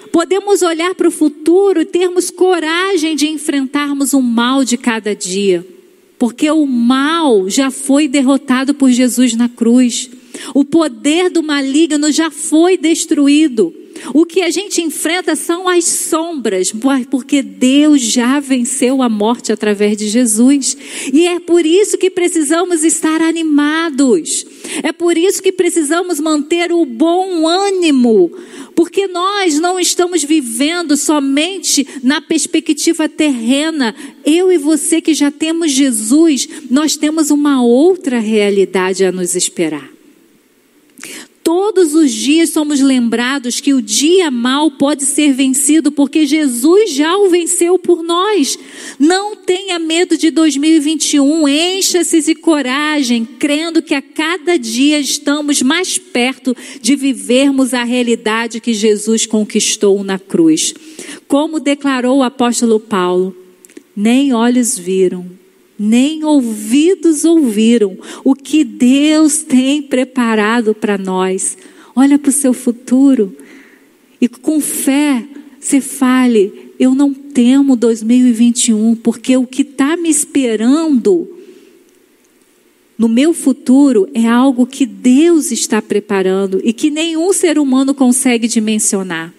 Podemos 0.09 0.61
olhar 0.61 0.95
para 0.95 1.09
o 1.09 1.11
futuro 1.11 1.81
e 1.81 1.85
termos 1.85 2.29
coragem 2.29 3.13
de 3.13 3.27
enfrentarmos 3.27 4.13
o 4.13 4.21
mal 4.21 4.63
de 4.63 4.77
cada 4.77 5.13
dia. 5.13 5.76
Porque 6.17 6.49
o 6.49 6.65
mal 6.65 7.49
já 7.49 7.69
foi 7.69 8.07
derrotado 8.07 8.73
por 8.73 8.89
Jesus 8.89 9.35
na 9.35 9.47
cruz. 9.47 10.09
O 10.53 10.65
poder 10.65 11.29
do 11.29 11.43
maligno 11.43 12.11
já 12.11 12.31
foi 12.31 12.77
destruído. 12.77 13.73
O 14.13 14.25
que 14.25 14.41
a 14.41 14.49
gente 14.49 14.81
enfrenta 14.81 15.35
são 15.35 15.67
as 15.67 15.85
sombras, 15.85 16.73
porque 17.09 17.41
Deus 17.41 18.01
já 18.01 18.39
venceu 18.39 19.01
a 19.01 19.09
morte 19.09 19.51
através 19.51 19.97
de 19.97 20.07
Jesus. 20.07 20.77
E 21.13 21.27
é 21.27 21.39
por 21.39 21.65
isso 21.65 21.97
que 21.97 22.09
precisamos 22.09 22.83
estar 22.83 23.21
animados. 23.21 24.45
É 24.83 24.91
por 24.91 25.17
isso 25.17 25.41
que 25.41 25.51
precisamos 25.51 26.19
manter 26.19 26.71
o 26.71 26.85
bom 26.85 27.47
ânimo, 27.47 28.31
porque 28.75 29.07
nós 29.07 29.59
não 29.59 29.79
estamos 29.79 30.23
vivendo 30.23 30.97
somente 30.97 31.87
na 32.03 32.21
perspectiva 32.21 33.07
terrena. 33.07 33.95
Eu 34.25 34.51
e 34.51 34.57
você 34.57 35.01
que 35.01 35.13
já 35.13 35.31
temos 35.31 35.71
Jesus, 35.71 36.47
nós 36.69 36.95
temos 36.95 37.31
uma 37.31 37.63
outra 37.63 38.19
realidade 38.19 39.05
a 39.05 39.11
nos 39.11 39.35
esperar. 39.35 39.96
Todos 41.47 41.93
os 41.93 42.11
dias 42.11 42.49
somos 42.49 42.81
lembrados 42.81 43.61
que 43.61 43.73
o 43.73 43.81
dia 43.81 44.29
mal 44.29 44.69
pode 44.69 45.05
ser 45.05 45.31
vencido 45.31 45.93
porque 45.93 46.25
Jesus 46.25 46.91
já 46.91 47.15
o 47.15 47.29
venceu 47.29 47.79
por 47.79 48.03
nós. 48.03 48.59
Não 48.99 49.33
tenha 49.33 49.79
medo 49.79 50.17
de 50.17 50.29
2021, 50.29 51.47
encha-se 51.47 52.21
de 52.21 52.35
coragem, 52.35 53.23
crendo 53.23 53.81
que 53.81 53.95
a 53.95 54.01
cada 54.01 54.59
dia 54.59 54.99
estamos 54.99 55.61
mais 55.61 55.97
perto 55.97 56.53
de 56.81 56.97
vivermos 56.97 57.73
a 57.73 57.85
realidade 57.85 58.59
que 58.59 58.73
Jesus 58.73 59.25
conquistou 59.25 60.03
na 60.03 60.19
cruz. 60.19 60.73
Como 61.29 61.61
declarou 61.61 62.17
o 62.17 62.23
apóstolo 62.23 62.77
Paulo: 62.77 63.33
nem 63.95 64.33
olhos 64.33 64.77
viram, 64.77 65.25
nem 65.77 66.23
ouvidos 66.23 67.25
ouviram 67.25 67.97
o 68.23 68.33
que 68.33 68.63
Deus 68.63 69.43
tem 69.43 69.81
preparado 69.81 70.73
para 70.73 70.97
nós. 70.97 71.57
Olha 71.95 72.17
para 72.17 72.29
o 72.29 72.33
seu 72.33 72.53
futuro 72.53 73.35
e 74.19 74.27
com 74.27 74.59
fé 74.59 75.23
você 75.59 75.81
fale: 75.81 76.71
Eu 76.79 76.95
não 76.95 77.13
temo 77.13 77.75
2021, 77.75 78.95
porque 78.95 79.35
o 79.35 79.45
que 79.45 79.61
está 79.61 79.97
me 79.97 80.09
esperando 80.09 81.27
no 82.97 83.07
meu 83.07 83.33
futuro 83.33 84.09
é 84.13 84.25
algo 84.25 84.65
que 84.65 84.85
Deus 84.85 85.51
está 85.51 85.81
preparando 85.81 86.59
e 86.63 86.73
que 86.73 86.89
nenhum 86.89 87.31
ser 87.31 87.59
humano 87.59 87.93
consegue 87.93 88.47
dimensionar. 88.47 89.33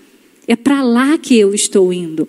É 0.47 0.54
para 0.54 0.83
lá 0.83 1.18
que 1.18 1.37
eu 1.37 1.52
estou 1.52 1.92
indo. 1.92 2.28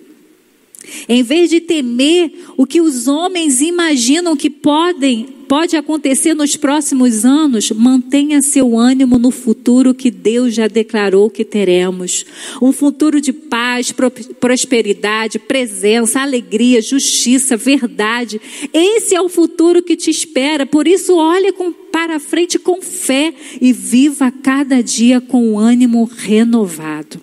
Em 1.08 1.24
vez 1.24 1.50
de 1.50 1.60
temer 1.60 2.32
o 2.58 2.66
que 2.66 2.82
os 2.82 3.08
homens 3.08 3.62
imaginam 3.62 4.36
que 4.36 4.50
podem, 4.50 5.28
pode 5.48 5.76
acontecer 5.76 6.36
nos 6.36 6.56
próximos 6.56 7.26
anos, 7.26 7.72
mantenha 7.72 8.42
seu 8.42 8.78
ânimo 8.78 9.18
no 9.18 9.32
futuro 9.32 9.96
que 9.96 10.12
Deus 10.12 10.54
já 10.54 10.68
declarou 10.68 11.30
que 11.30 11.44
teremos. 11.44 12.24
Um 12.62 12.72
futuro 12.72 13.20
de 13.20 13.34
paz, 13.34 13.94
prosperidade, 14.40 15.40
presença, 15.40 16.22
alegria, 16.22 16.82
justiça, 16.82 17.58
verdade. 17.58 18.40
Esse 18.72 19.16
é 19.16 19.22
o 19.22 19.28
futuro 19.28 19.82
que 19.82 19.96
te 19.96 20.12
espera. 20.12 20.68
Por 20.68 20.88
isso, 20.88 21.16
olhe 21.16 21.52
com, 21.52 21.72
para 21.72 22.20
frente 22.20 22.60
com 22.60 22.82
fé 22.82 23.34
e 23.60 23.74
viva 23.74 24.32
cada 24.32 24.84
dia 24.84 25.20
com 25.20 25.58
ânimo 25.58 26.04
renovado. 26.04 27.20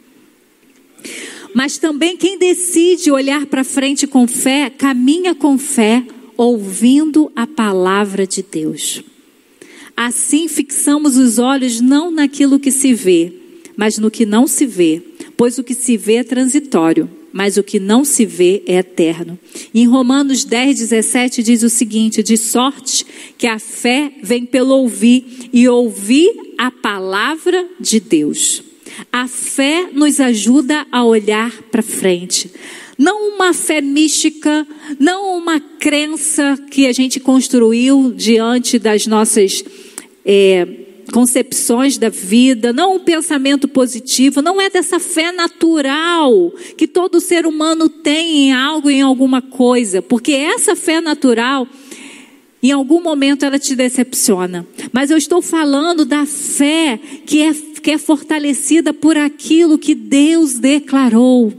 Mas 1.56 1.78
também 1.78 2.18
quem 2.18 2.36
decide 2.36 3.10
olhar 3.10 3.46
para 3.46 3.64
frente 3.64 4.06
com 4.06 4.28
fé, 4.28 4.68
caminha 4.68 5.34
com 5.34 5.56
fé, 5.56 6.04
ouvindo 6.36 7.32
a 7.34 7.46
palavra 7.46 8.26
de 8.26 8.42
Deus. 8.42 9.02
Assim 9.96 10.48
fixamos 10.48 11.16
os 11.16 11.38
olhos 11.38 11.80
não 11.80 12.10
naquilo 12.10 12.60
que 12.60 12.70
se 12.70 12.92
vê, 12.92 13.32
mas 13.74 13.96
no 13.96 14.10
que 14.10 14.26
não 14.26 14.46
se 14.46 14.66
vê, 14.66 15.02
pois 15.34 15.56
o 15.56 15.64
que 15.64 15.72
se 15.72 15.96
vê 15.96 16.16
é 16.16 16.24
transitório, 16.24 17.08
mas 17.32 17.56
o 17.56 17.62
que 17.62 17.80
não 17.80 18.04
se 18.04 18.26
vê 18.26 18.62
é 18.66 18.74
eterno. 18.74 19.38
Em 19.74 19.86
Romanos 19.86 20.44
10, 20.44 20.78
17 20.80 21.42
diz 21.42 21.62
o 21.62 21.70
seguinte: 21.70 22.22
de 22.22 22.36
sorte 22.36 23.06
que 23.38 23.46
a 23.46 23.58
fé 23.58 24.12
vem 24.22 24.44
pelo 24.44 24.74
ouvir, 24.74 25.48
e 25.54 25.66
ouvir 25.66 26.52
a 26.58 26.70
palavra 26.70 27.66
de 27.80 27.98
Deus. 27.98 28.65
A 29.12 29.28
fé 29.28 29.88
nos 29.92 30.20
ajuda 30.20 30.86
a 30.90 31.04
olhar 31.04 31.50
para 31.70 31.82
frente. 31.82 32.50
Não 32.98 33.34
uma 33.34 33.52
fé 33.52 33.80
mística, 33.80 34.66
não 34.98 35.36
uma 35.36 35.60
crença 35.60 36.58
que 36.70 36.86
a 36.86 36.92
gente 36.92 37.20
construiu 37.20 38.12
diante 38.12 38.78
das 38.78 39.06
nossas 39.06 39.62
é, 40.24 40.66
concepções 41.12 41.98
da 41.98 42.08
vida, 42.08 42.72
não 42.72 42.96
um 42.96 42.98
pensamento 42.98 43.68
positivo, 43.68 44.42
não 44.42 44.60
é 44.60 44.68
dessa 44.68 44.98
fé 44.98 45.30
natural 45.30 46.52
que 46.76 46.86
todo 46.86 47.20
ser 47.20 47.46
humano 47.46 47.88
tem 47.88 48.48
em 48.48 48.52
algo, 48.52 48.90
em 48.90 49.02
alguma 49.02 49.40
coisa, 49.40 50.02
porque 50.02 50.32
essa 50.32 50.74
fé 50.74 51.00
natural 51.00 51.68
em 52.68 52.72
algum 52.72 53.02
momento 53.02 53.44
ela 53.44 53.58
te 53.58 53.74
decepciona. 53.74 54.66
Mas 54.92 55.10
eu 55.10 55.16
estou 55.16 55.42
falando 55.42 56.04
da 56.04 56.26
fé 56.26 56.98
que 57.24 57.42
é, 57.42 57.52
que 57.52 57.90
é 57.90 57.98
fortalecida 57.98 58.92
por 58.92 59.16
aquilo 59.16 59.78
que 59.78 59.94
Deus 59.94 60.54
declarou. 60.54 61.52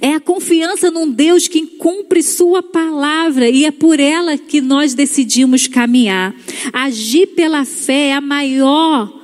É 0.00 0.12
a 0.12 0.20
confiança 0.20 0.90
num 0.90 1.10
Deus 1.10 1.48
que 1.48 1.66
cumpre 1.66 2.22
Sua 2.22 2.62
palavra 2.62 3.48
e 3.48 3.64
é 3.64 3.70
por 3.70 3.98
ela 3.98 4.36
que 4.36 4.60
nós 4.60 4.94
decidimos 4.94 5.66
caminhar. 5.66 6.34
Agir 6.72 7.28
pela 7.28 7.64
fé 7.64 8.08
é 8.08 8.12
a 8.12 8.20
maior 8.20 9.21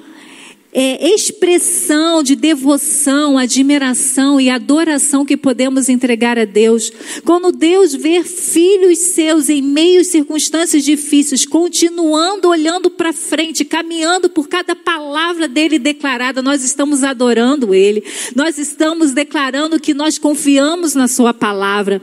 é, 0.72 1.14
expressão 1.14 2.22
de 2.22 2.36
devoção, 2.36 3.38
admiração 3.38 4.40
e 4.40 4.50
adoração 4.50 5.24
que 5.24 5.36
podemos 5.36 5.88
entregar 5.88 6.38
a 6.38 6.44
Deus. 6.44 6.92
Quando 7.24 7.50
Deus 7.50 7.94
vê 7.94 8.22
filhos 8.22 8.98
seus 8.98 9.48
em 9.48 9.62
meio 9.62 10.02
a 10.02 10.04
circunstâncias 10.04 10.84
difíceis, 10.84 11.46
continuando 11.46 12.48
olhando 12.48 12.90
para 12.90 13.12
frente, 13.12 13.64
caminhando 13.64 14.28
por 14.28 14.48
cada 14.48 14.76
palavra 14.76 15.48
dele 15.48 15.78
declarada, 15.78 16.42
nós 16.42 16.62
estamos 16.62 17.02
adorando 17.02 17.74
Ele, 17.74 18.04
nós 18.36 18.58
estamos 18.58 19.12
declarando 19.12 19.80
que 19.80 19.94
nós 19.94 20.18
confiamos 20.18 20.94
na 20.94 21.08
Sua 21.08 21.32
palavra. 21.32 22.02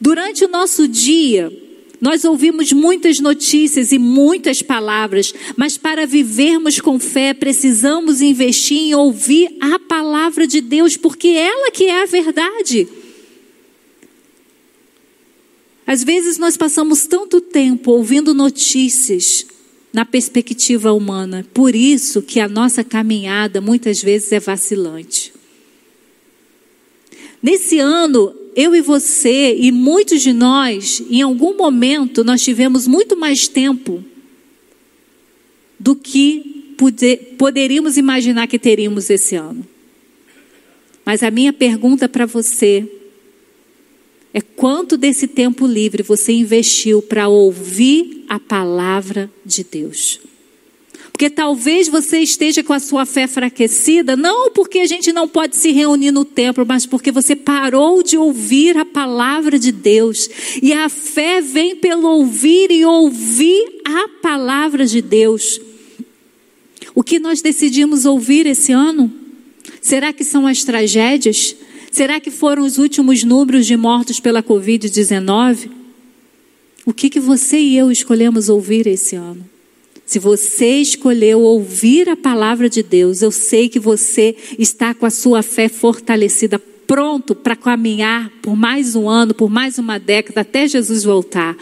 Durante 0.00 0.44
o 0.44 0.48
nosso 0.48 0.88
dia, 0.88 1.52
nós 2.00 2.24
ouvimos 2.24 2.72
muitas 2.72 3.18
notícias 3.18 3.90
e 3.90 3.98
muitas 3.98 4.62
palavras, 4.62 5.34
mas 5.56 5.76
para 5.76 6.06
vivermos 6.06 6.80
com 6.80 6.98
fé, 6.98 7.34
precisamos 7.34 8.22
investir 8.22 8.78
em 8.78 8.94
ouvir 8.94 9.56
a 9.60 9.78
palavra 9.78 10.46
de 10.46 10.60
Deus, 10.60 10.96
porque 10.96 11.28
ela 11.28 11.70
que 11.70 11.84
é 11.84 12.02
a 12.02 12.06
verdade. 12.06 12.88
Às 15.86 16.04
vezes 16.04 16.38
nós 16.38 16.56
passamos 16.56 17.06
tanto 17.06 17.40
tempo 17.40 17.90
ouvindo 17.92 18.34
notícias 18.34 19.46
na 19.92 20.04
perspectiva 20.04 20.92
humana, 20.92 21.46
por 21.52 21.74
isso 21.74 22.22
que 22.22 22.38
a 22.38 22.48
nossa 22.48 22.84
caminhada 22.84 23.60
muitas 23.60 24.02
vezes 24.02 24.30
é 24.30 24.38
vacilante. 24.38 25.32
Nesse 27.42 27.78
ano, 27.78 28.34
eu 28.58 28.74
e 28.74 28.80
você 28.80 29.54
e 29.56 29.70
muitos 29.70 30.20
de 30.20 30.32
nós, 30.32 31.00
em 31.08 31.22
algum 31.22 31.56
momento, 31.56 32.24
nós 32.24 32.42
tivemos 32.42 32.88
muito 32.88 33.16
mais 33.16 33.46
tempo 33.46 34.02
do 35.78 35.94
que 35.94 36.74
poder, 36.76 37.36
poderíamos 37.38 37.96
imaginar 37.96 38.48
que 38.48 38.58
teríamos 38.58 39.10
esse 39.10 39.36
ano. 39.36 39.64
Mas 41.04 41.22
a 41.22 41.30
minha 41.30 41.52
pergunta 41.52 42.08
para 42.08 42.26
você 42.26 42.84
é 44.34 44.40
quanto 44.40 44.96
desse 44.96 45.28
tempo 45.28 45.64
livre 45.64 46.02
você 46.02 46.32
investiu 46.32 47.00
para 47.00 47.28
ouvir 47.28 48.24
a 48.28 48.40
palavra 48.40 49.30
de 49.46 49.62
Deus? 49.62 50.18
Porque 51.18 51.30
talvez 51.30 51.88
você 51.88 52.20
esteja 52.20 52.62
com 52.62 52.72
a 52.72 52.78
sua 52.78 53.04
fé 53.04 53.24
enfraquecida, 53.24 54.16
não 54.16 54.52
porque 54.52 54.78
a 54.78 54.86
gente 54.86 55.12
não 55.12 55.26
pode 55.26 55.56
se 55.56 55.72
reunir 55.72 56.12
no 56.12 56.24
templo, 56.24 56.64
mas 56.64 56.86
porque 56.86 57.10
você 57.10 57.34
parou 57.34 58.04
de 58.04 58.16
ouvir 58.16 58.76
a 58.76 58.84
palavra 58.84 59.58
de 59.58 59.72
Deus. 59.72 60.30
E 60.62 60.72
a 60.72 60.88
fé 60.88 61.40
vem 61.40 61.74
pelo 61.74 62.06
ouvir 62.06 62.70
e 62.70 62.84
ouvir 62.84 63.80
a 63.84 64.08
palavra 64.22 64.86
de 64.86 65.02
Deus. 65.02 65.60
O 66.94 67.02
que 67.02 67.18
nós 67.18 67.42
decidimos 67.42 68.04
ouvir 68.04 68.46
esse 68.46 68.70
ano? 68.70 69.12
Será 69.80 70.12
que 70.12 70.22
são 70.22 70.46
as 70.46 70.62
tragédias? 70.62 71.56
Será 71.90 72.20
que 72.20 72.30
foram 72.30 72.62
os 72.62 72.78
últimos 72.78 73.24
números 73.24 73.66
de 73.66 73.76
mortos 73.76 74.20
pela 74.20 74.40
Covid-19? 74.40 75.68
O 76.86 76.92
que, 76.92 77.10
que 77.10 77.18
você 77.18 77.58
e 77.58 77.76
eu 77.76 77.90
escolhemos 77.90 78.48
ouvir 78.48 78.86
esse 78.86 79.16
ano? 79.16 79.57
Se 80.08 80.18
você 80.18 80.80
escolheu 80.80 81.42
ouvir 81.42 82.08
a 82.08 82.16
palavra 82.16 82.70
de 82.70 82.82
Deus, 82.82 83.20
eu 83.20 83.30
sei 83.30 83.68
que 83.68 83.78
você 83.78 84.34
está 84.58 84.94
com 84.94 85.04
a 85.04 85.10
sua 85.10 85.42
fé 85.42 85.68
fortalecida, 85.68 86.58
pronto 86.58 87.34
para 87.34 87.54
caminhar 87.54 88.30
por 88.40 88.56
mais 88.56 88.96
um 88.96 89.06
ano, 89.06 89.34
por 89.34 89.50
mais 89.50 89.76
uma 89.76 89.98
década, 89.98 90.40
até 90.40 90.66
Jesus 90.66 91.04
voltar. 91.04 91.54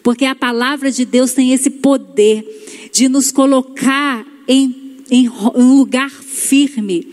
Porque 0.00 0.24
a 0.24 0.36
palavra 0.36 0.92
de 0.92 1.04
Deus 1.04 1.32
tem 1.32 1.52
esse 1.52 1.70
poder 1.70 2.90
de 2.92 3.08
nos 3.08 3.32
colocar 3.32 4.24
em, 4.46 5.02
em 5.10 5.28
um 5.28 5.76
lugar 5.76 6.08
firme. 6.08 7.04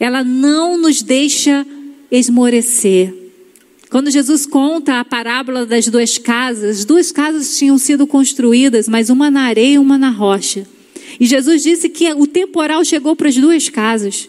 Ela 0.00 0.24
não 0.24 0.76
nos 0.76 1.02
deixa 1.02 1.64
esmorecer. 2.10 3.14
Quando 3.90 4.08
Jesus 4.08 4.46
conta 4.46 5.00
a 5.00 5.04
parábola 5.04 5.66
das 5.66 5.88
duas 5.88 6.16
casas, 6.16 6.84
duas 6.84 7.10
casas 7.10 7.58
tinham 7.58 7.76
sido 7.76 8.06
construídas, 8.06 8.88
mas 8.88 9.10
uma 9.10 9.32
na 9.32 9.42
areia 9.42 9.74
e 9.74 9.78
uma 9.78 9.98
na 9.98 10.10
rocha. 10.10 10.64
E 11.18 11.26
Jesus 11.26 11.64
disse 11.64 11.88
que 11.88 12.10
o 12.14 12.24
temporal 12.24 12.84
chegou 12.84 13.16
para 13.16 13.28
as 13.28 13.34
duas 13.34 13.68
casas. 13.68 14.28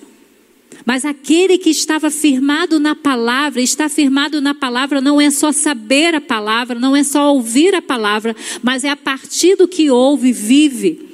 Mas 0.83 1.05
aquele 1.05 1.59
que 1.59 1.69
estava 1.69 2.09
firmado 2.09 2.79
na 2.79 2.95
palavra, 2.95 3.61
está 3.61 3.87
firmado 3.87 4.41
na 4.41 4.55
palavra, 4.55 4.99
não 4.99 5.21
é 5.21 5.29
só 5.29 5.51
saber 5.51 6.15
a 6.15 6.21
palavra, 6.21 6.79
não 6.79 6.95
é 6.95 7.03
só 7.03 7.31
ouvir 7.31 7.75
a 7.75 7.83
palavra, 7.83 8.35
mas 8.63 8.83
é 8.83 8.89
a 8.89 8.95
partir 8.95 9.55
do 9.55 9.67
que 9.67 9.91
ouve, 9.91 10.31
vive. 10.31 11.07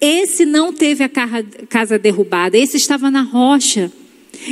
Esse 0.00 0.46
não 0.46 0.72
teve 0.72 1.04
a 1.04 1.10
casa 1.68 1.98
derrubada, 1.98 2.56
esse 2.56 2.78
estava 2.78 3.10
na 3.10 3.20
rocha. 3.20 3.92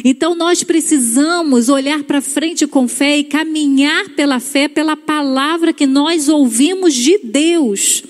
Então 0.04 0.34
nós 0.34 0.62
precisamos 0.62 1.68
olhar 1.68 2.02
para 2.04 2.20
frente 2.20 2.66
com 2.66 2.88
fé 2.88 3.18
e 3.18 3.24
caminhar 3.24 4.10
pela 4.10 4.40
fé, 4.40 4.68
pela 4.68 4.96
palavra 4.96 5.72
que 5.72 5.86
nós 5.86 6.28
ouvimos 6.28 6.94
de 6.94 7.18
Deus. 7.18 8.04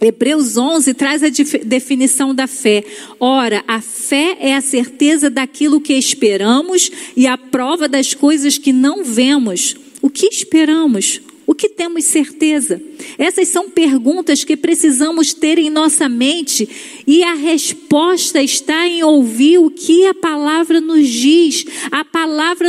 Hebreus 0.00 0.56
11 0.56 0.94
traz 0.94 1.22
a 1.22 1.28
definição 1.64 2.34
da 2.34 2.46
fé. 2.46 2.82
Ora, 3.18 3.62
a 3.68 3.82
fé 3.82 4.36
é 4.40 4.56
a 4.56 4.60
certeza 4.62 5.28
daquilo 5.28 5.80
que 5.80 5.92
esperamos 5.92 6.90
e 7.14 7.26
a 7.26 7.36
prova 7.36 7.86
das 7.86 8.14
coisas 8.14 8.56
que 8.56 8.72
não 8.72 9.04
vemos. 9.04 9.76
O 10.00 10.08
que 10.08 10.26
esperamos? 10.26 11.20
O 11.50 11.54
que 11.54 11.68
temos 11.68 12.04
certeza? 12.04 12.80
Essas 13.18 13.48
são 13.48 13.68
perguntas 13.68 14.44
que 14.44 14.56
precisamos 14.56 15.34
ter 15.34 15.58
em 15.58 15.68
nossa 15.68 16.08
mente 16.08 16.68
e 17.04 17.24
a 17.24 17.34
resposta 17.34 18.40
está 18.40 18.86
em 18.86 19.02
ouvir 19.02 19.58
o 19.58 19.68
que 19.68 20.06
a 20.06 20.14
palavra 20.14 20.80
nos 20.80 21.08
diz. 21.08 21.64
A 21.90 22.04
palavra 22.04 22.19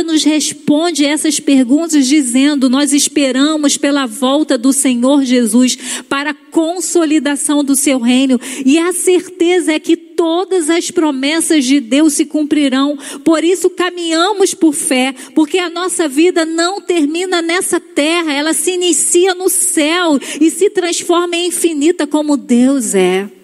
nos 0.04 0.24
responde 0.24 1.04
essas 1.04 1.40
perguntas 1.40 2.06
dizendo: 2.06 2.68
Nós 2.68 2.92
esperamos 2.92 3.76
pela 3.76 4.06
volta 4.06 4.58
do 4.58 4.72
Senhor 4.72 5.24
Jesus 5.24 5.76
para 6.08 6.30
a 6.30 6.34
consolidação 6.34 7.64
do 7.64 7.74
seu 7.74 7.98
reino 7.98 8.40
e 8.64 8.78
a 8.78 8.92
certeza 8.92 9.72
é 9.72 9.80
que 9.80 9.96
todas 9.96 10.70
as 10.70 10.90
promessas 10.90 11.64
de 11.64 11.80
Deus 11.80 12.12
se 12.12 12.26
cumprirão. 12.26 12.98
Por 13.24 13.42
isso 13.42 13.70
caminhamos 13.70 14.54
por 14.54 14.72
fé, 14.72 15.14
porque 15.34 15.58
a 15.58 15.70
nossa 15.70 16.06
vida 16.08 16.44
não 16.44 16.80
termina 16.80 17.40
nessa 17.40 17.80
terra, 17.80 18.32
ela 18.32 18.52
se 18.52 18.72
inicia 18.72 19.34
no 19.34 19.48
céu 19.48 20.18
e 20.40 20.50
se 20.50 20.70
transforma 20.70 21.36
em 21.36 21.48
infinita 21.48 22.06
como 22.06 22.36
Deus 22.36 22.94
é. 22.94 23.41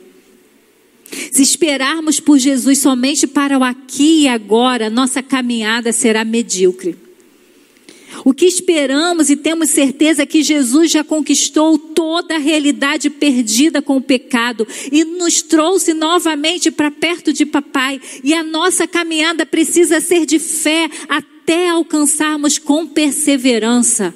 Se 1.11 1.43
esperarmos 1.43 2.21
por 2.21 2.39
Jesus 2.39 2.79
somente 2.79 3.27
para 3.27 3.59
o 3.59 3.65
aqui 3.65 4.23
e 4.23 4.29
agora, 4.29 4.91
nossa 4.91 5.23
caminhada 5.23 5.93
será 5.93 6.25
medíocre. 6.25 6.97
O 8.25 8.35
que 8.35 8.47
esperamos 8.47 9.31
e 9.31 9.37
temos 9.37 9.71
certeza 9.71 10.23
é 10.23 10.27
que 10.27 10.43
Jesus 10.43 10.91
já 10.91 11.05
conquistou 11.05 11.79
toda 11.79 12.35
a 12.35 12.39
realidade 12.39 13.11
perdida 13.11 13.81
com 13.81 13.97
o 13.97 14.03
pecado 14.03 14.67
e 14.91 15.05
nos 15.05 15.43
trouxe 15.43 15.95
novamente 15.95 16.71
para 16.71 16.91
perto 16.91 17.33
de 17.33 17.47
Papai. 17.47 18.01
E 18.25 18.35
a 18.35 18.43
nossa 18.43 18.87
caminhada 18.87 19.47
precisa 19.47 20.01
ser 20.01 20.27
de 20.27 20.39
fé 20.39 20.91
até 21.09 21.69
alcançarmos 21.69 22.59
com 22.59 22.87
perseverança 22.87 24.15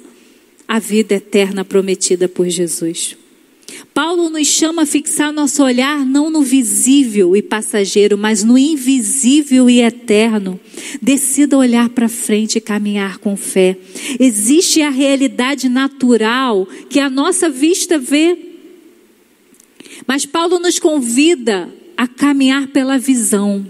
a 0.67 0.79
vida 0.79 1.15
eterna 1.15 1.63
prometida 1.63 2.27
por 2.27 2.49
Jesus. 2.49 3.15
Paulo 3.93 4.29
nos 4.29 4.47
chama 4.47 4.83
a 4.83 4.85
fixar 4.85 5.31
nosso 5.31 5.63
olhar 5.63 6.05
não 6.05 6.29
no 6.29 6.41
visível 6.41 7.35
e 7.35 7.41
passageiro, 7.41 8.17
mas 8.17 8.43
no 8.43 8.57
invisível 8.57 9.69
e 9.69 9.81
eterno. 9.81 10.59
Decida 11.01 11.57
olhar 11.57 11.89
para 11.89 12.09
frente 12.09 12.57
e 12.57 12.61
caminhar 12.61 13.19
com 13.19 13.35
fé. 13.35 13.77
Existe 14.19 14.81
a 14.81 14.89
realidade 14.89 15.69
natural 15.69 16.67
que 16.89 16.99
a 16.99 17.09
nossa 17.09 17.49
vista 17.49 17.97
vê. 17.97 18.37
Mas 20.07 20.25
Paulo 20.25 20.59
nos 20.59 20.79
convida 20.79 21.73
a 21.95 22.07
caminhar 22.07 22.67
pela 22.67 22.97
visão. 22.97 23.65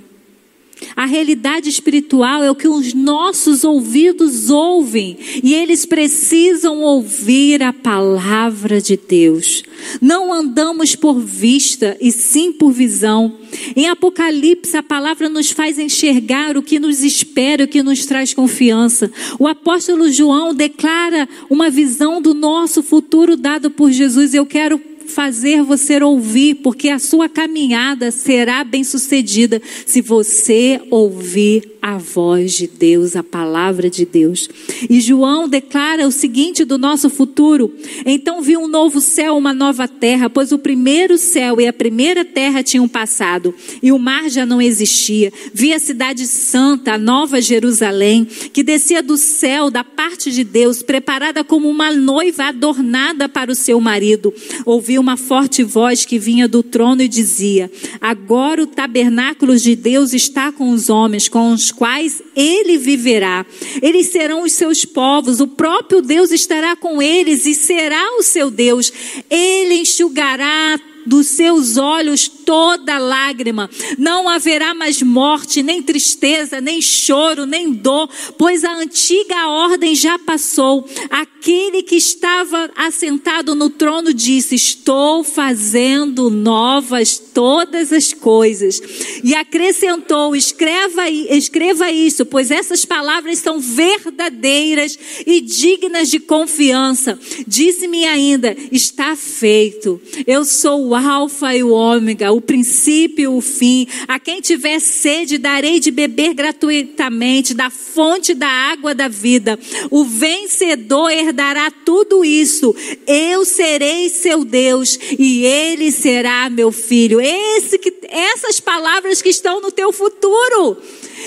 A 0.96 1.06
realidade 1.06 1.70
espiritual 1.70 2.44
é 2.44 2.52
o 2.52 2.56
que 2.56 2.68
os 2.68 2.94
nossos 2.94 3.64
ouvidos 3.64 4.50
ouvem 4.50 5.18
e 5.44 5.54
eles 5.54 5.86
precisam 5.86 6.82
ouvir 6.82 7.64
a 7.64 7.74
palavra 7.74 8.82
de 8.82 8.98
Deus. 8.98 9.64
Não 10.02 10.34
andamos 10.34 10.96
por 10.96 11.20
vista 11.20 11.98
e 12.00 12.12
sim 12.12 12.52
por 12.52 12.72
visão. 12.72 13.38
Em 13.76 13.88
Apocalipse, 13.88 14.76
a 14.76 14.84
palavra 14.84 15.30
nos 15.30 15.52
faz 15.52 15.78
enxergar 15.78 16.58
o 16.58 16.64
que 16.64 16.80
nos 16.80 17.04
espera, 17.04 17.66
o 17.66 17.68
que 17.68 17.84
nos 17.84 18.06
traz 18.06 18.34
confiança. 18.34 19.12
O 19.40 19.48
apóstolo 19.48 20.12
João 20.12 20.54
declara 20.54 21.28
uma 21.50 21.70
visão 21.70 22.22
do 22.22 22.34
nosso 22.34 22.82
futuro 22.82 23.36
dado 23.36 23.70
por 23.70 23.92
Jesus. 23.92 24.34
Eu 24.34 24.46
quero 24.46 24.82
fazer 25.08 25.64
você 25.64 26.02
ouvir, 26.02 26.56
porque 26.56 26.90
a 26.90 27.00
sua 27.00 27.30
caminhada 27.30 28.12
será 28.12 28.64
bem-sucedida 28.64 29.62
se 29.86 30.02
você 30.02 30.82
ouvir 30.90 31.73
a 31.84 31.98
voz 31.98 32.54
de 32.54 32.66
Deus, 32.66 33.14
a 33.14 33.22
palavra 33.22 33.90
de 33.90 34.06
Deus. 34.06 34.48
E 34.90 35.02
João 35.02 35.50
declara 35.50 36.08
o 36.08 36.12
seguinte 36.14 36.64
do 36.64 36.78
nosso 36.78 37.10
futuro: 37.10 37.74
Então 38.06 38.42
vi 38.42 38.56
um 38.56 38.70
novo 38.70 39.02
céu, 39.02 39.36
uma 39.36 39.54
nova 39.54 39.86
terra, 39.86 40.30
pois 40.30 40.54
o 40.54 40.58
primeiro 40.58 41.18
céu 41.18 41.60
e 41.60 41.68
a 41.68 41.74
primeira 41.74 42.24
terra 42.24 42.64
tinham 42.64 42.88
passado, 42.88 43.54
e 43.82 43.92
o 43.92 44.00
mar 44.00 44.30
já 44.30 44.46
não 44.46 44.62
existia. 44.62 45.34
Vi 45.54 45.74
a 45.74 45.80
cidade 45.80 46.26
santa, 46.26 46.94
a 46.94 46.98
nova 46.98 47.42
Jerusalém, 47.42 48.24
que 48.26 48.64
descia 48.64 49.04
do 49.04 49.18
céu, 49.18 49.70
da 49.70 49.84
parte 49.84 50.32
de 50.32 50.46
Deus, 50.46 50.82
preparada 50.82 51.44
como 51.44 51.70
uma 51.70 51.92
noiva 51.92 52.46
adornada 52.46 53.28
para 53.28 53.52
o 53.52 53.56
seu 53.56 53.82
marido. 53.82 54.34
Ouvi 54.66 54.98
uma 54.98 55.18
forte 55.18 55.66
voz 55.66 56.06
que 56.06 56.18
vinha 56.18 56.48
do 56.48 56.64
trono 56.64 57.02
e 57.02 57.10
dizia: 57.10 57.70
Agora 58.00 58.64
o 58.64 58.68
tabernáculo 58.68 59.58
de 59.58 59.76
Deus 59.76 60.14
está 60.14 60.50
com 60.50 60.70
os 60.70 60.90
homens, 60.90 61.28
com 61.28 61.52
os 61.52 61.73
quais 61.74 62.22
ele 62.36 62.78
viverá. 62.78 63.46
Eles 63.82 64.08
serão 64.08 64.44
os 64.44 64.54
seus 64.54 64.86
povos, 64.86 65.40
o 65.40 65.48
próprio 65.48 66.02
Deus 66.02 66.32
estará 66.32 66.76
com 66.76 67.02
eles 67.02 67.46
e 67.46 67.54
será 67.54 68.18
o 68.18 68.24
seu 68.24 68.50
Deus. 68.50 68.92
Ele 69.30 69.76
enxugará 69.76 70.80
dos 71.06 71.28
seus 71.28 71.78
olhos 71.78 72.28
toda 72.28 72.98
lágrima. 72.98 73.70
Não 73.98 74.28
haverá 74.30 74.74
mais 74.74 75.02
morte, 75.02 75.64
nem 75.64 75.82
tristeza, 75.82 76.62
nem 76.62 76.82
choro, 76.82 77.46
nem 77.46 77.72
dor, 77.72 78.10
pois 78.38 78.64
a 78.64 78.76
antiga 78.76 79.48
ordem 79.48 79.96
já 79.96 80.20
passou. 80.20 80.88
Aquele 81.10 81.84
que 81.84 81.96
estava 81.96 82.70
assentado 82.76 83.56
no 83.56 83.70
trono 83.70 84.14
disse: 84.14 84.56
Estou 84.56 85.24
fazendo 85.24 86.30
novas 86.30 87.18
todas 87.18 87.92
as 87.92 88.14
coisas. 88.14 88.82
E 89.24 89.34
acrescentou: 89.36 90.36
Escreva, 90.36 91.10
escreva 91.10 91.92
isso, 91.92 92.26
pois 92.26 92.52
essas 92.52 92.86
palavras 92.86 93.40
são 93.40 93.60
verdadeiras 93.60 94.98
e 95.26 95.42
dignas 95.42 96.10
de 96.10 96.20
confiança. 96.20 97.20
Disse-me 97.48 98.06
ainda: 98.06 98.56
Está 98.72 99.16
feito. 99.16 100.02
Eu 100.26 100.46
sou 100.46 100.88
o 100.88 100.93
Alfa 100.96 101.56
e 101.56 101.64
o 101.64 101.72
Ômega, 101.72 102.32
o 102.32 102.42
princípio 102.42 103.24
e 103.24 103.28
o 103.28 103.42
fim. 103.42 103.88
A 104.08 104.20
quem 104.20 104.42
tiver 104.42 104.80
sede, 104.80 105.38
darei 105.38 105.80
de 105.80 105.92
beber 105.92 106.34
gratuitamente 106.34 107.54
da 107.54 107.70
fonte 107.70 108.34
da 108.34 108.48
água 108.48 108.94
da 108.94 109.08
vida. 109.08 109.60
O 109.90 110.04
vencedor 110.04 111.12
herdará 111.12 111.72
tudo 111.72 112.24
isso. 112.26 112.76
Eu 113.08 113.46
serei 113.46 114.10
seu 114.10 114.44
Deus 114.44 114.98
e 115.18 115.46
ele 115.46 115.92
será 115.92 116.50
meu 116.50 116.72
filho. 116.72 117.20
Esse 117.22 117.78
que, 117.78 117.94
essas 118.10 118.60
palavras 118.60 119.22
que 119.22 119.30
estão 119.30 119.62
no 119.62 119.72
teu 119.72 119.92
futuro. 119.92 120.78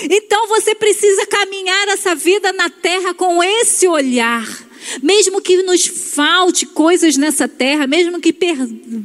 Então 0.09 0.47
você 0.47 0.75
precisa 0.75 1.25
caminhar 1.25 1.87
essa 1.89 2.13
vida 2.13 2.53
na 2.53 2.69
terra 2.69 3.13
com 3.13 3.43
esse 3.43 3.87
olhar. 3.87 4.66
Mesmo 5.01 5.41
que 5.41 5.61
nos 5.63 5.85
falte 5.85 6.65
coisas 6.65 7.17
nessa 7.17 7.47
terra, 7.47 7.85
mesmo 7.87 8.19
que 8.19 8.31
per, 8.31 8.57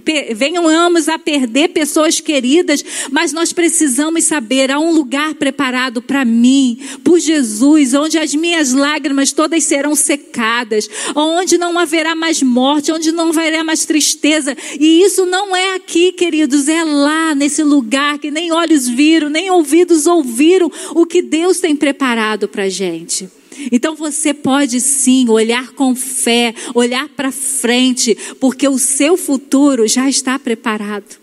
per, 0.04 0.34
venhamos 0.34 1.08
a 1.08 1.18
perder 1.18 1.68
pessoas 1.68 2.20
queridas, 2.20 2.84
mas 3.10 3.32
nós 3.32 3.52
precisamos 3.52 4.24
saber: 4.24 4.70
há 4.70 4.78
um 4.78 4.92
lugar 4.92 5.34
preparado 5.34 6.00
para 6.00 6.24
mim, 6.24 6.78
por 7.02 7.18
Jesus, 7.18 7.94
onde 7.94 8.18
as 8.18 8.34
minhas 8.34 8.72
lágrimas 8.72 9.32
todas 9.32 9.64
serão 9.64 9.94
secadas, 9.94 10.88
onde 11.14 11.58
não 11.58 11.78
haverá 11.78 12.14
mais 12.14 12.42
morte, 12.42 12.92
onde 12.92 13.12
não 13.12 13.30
haverá 13.30 13.64
mais 13.64 13.84
tristeza. 13.84 14.56
E 14.78 15.02
isso 15.02 15.26
não 15.26 15.54
é 15.54 15.74
aqui, 15.74 16.12
queridos, 16.12 16.68
é 16.68 16.84
lá, 16.84 17.34
nesse 17.34 17.62
lugar 17.62 18.18
que 18.18 18.30
nem 18.30 18.52
olhos 18.52 18.88
viram, 18.88 19.28
nem 19.28 19.50
ouvidos 19.50 20.06
ouviram 20.06 20.70
o 20.94 21.06
que 21.06 21.22
Deus 21.22 21.60
tem 21.60 21.74
preparado 21.74 22.48
para 22.48 22.64
a 22.64 22.68
gente. 22.68 23.28
Então 23.70 23.94
você 23.94 24.32
pode 24.32 24.80
sim 24.80 25.28
olhar 25.28 25.72
com 25.72 25.94
fé, 25.94 26.54
olhar 26.74 27.08
para 27.08 27.30
frente, 27.30 28.16
porque 28.40 28.66
o 28.68 28.78
seu 28.78 29.16
futuro 29.16 29.86
já 29.86 30.08
está 30.08 30.38
preparado. 30.38 31.20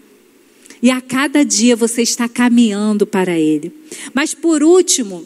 E 0.82 0.90
a 0.90 1.02
cada 1.02 1.44
dia 1.44 1.76
você 1.76 2.02
está 2.02 2.30
caminhando 2.30 3.06
para 3.06 3.38
ele. 3.38 3.74
Mas 4.14 4.34
por 4.34 4.64
último, 4.64 5.26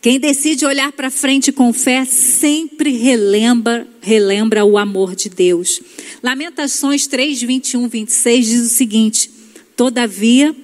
quem 0.00 0.18
decide 0.18 0.66
olhar 0.66 0.92
para 0.92 1.10
frente 1.10 1.52
com 1.52 1.72
fé 1.72 2.04
sempre 2.04 2.90
relembra, 2.96 3.86
relembra 4.00 4.64
o 4.64 4.76
amor 4.76 5.14
de 5.14 5.28
Deus. 5.28 5.80
Lamentações 6.22 7.06
3, 7.06 7.42
21, 7.42 7.88
26 7.88 8.46
diz 8.46 8.60
o 8.66 8.68
seguinte: 8.68 9.30
Todavia, 9.76 10.54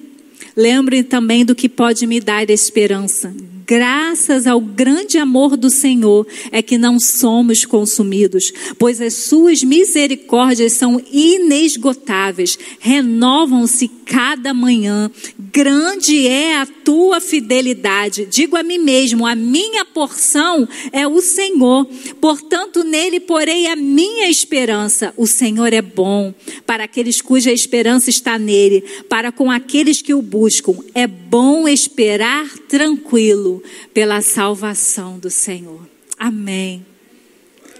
lembre 0.55 1.01
também 1.03 1.45
do 1.45 1.55
que 1.55 1.69
pode 1.69 2.05
me 2.05 2.19
dar 2.19 2.49
esperança 2.49 3.33
graças 3.67 4.47
ao 4.47 4.61
grande 4.61 5.17
amor 5.17 5.57
do 5.57 5.69
Senhor 5.69 6.25
é 6.53 6.61
que 6.61 6.77
não 6.77 6.97
somos 6.99 7.65
consumidos, 7.65 8.53
pois 8.79 9.01
as 9.01 9.13
suas 9.13 9.61
misericórdias 9.61 10.71
são 10.71 11.01
inesgotáveis, 11.11 12.57
renovam-se 12.79 13.89
cada 14.07 14.53
manhã. 14.53 15.11
Grande 15.37 16.27
é 16.27 16.55
a 16.55 16.65
tua 16.65 17.19
fidelidade. 17.19 18.25
Digo 18.25 18.55
a 18.55 18.63
mim 18.63 18.77
mesmo, 18.77 19.27
a 19.27 19.35
minha 19.35 19.83
porção 19.83 20.67
é 20.91 21.05
o 21.07 21.21
Senhor. 21.21 21.85
Portanto, 22.21 22.83
nele 22.83 23.19
porei 23.19 23.67
a 23.67 23.75
minha 23.75 24.29
esperança. 24.29 25.13
O 25.17 25.27
Senhor 25.27 25.73
é 25.73 25.81
bom 25.81 26.33
para 26.65 26.85
aqueles 26.85 27.21
cuja 27.21 27.51
esperança 27.51 28.09
está 28.09 28.39
nele, 28.39 28.81
para 29.09 29.31
com 29.31 29.51
aqueles 29.51 30.01
que 30.01 30.13
o 30.13 30.21
buscam. 30.21 30.77
É 30.95 31.05
bom 31.05 31.67
esperar 31.67 32.47
tranquilo 32.69 33.61
pela 33.93 34.21
salvação 34.21 35.19
do 35.19 35.29
Senhor. 35.29 35.81
Amém. 36.17 36.85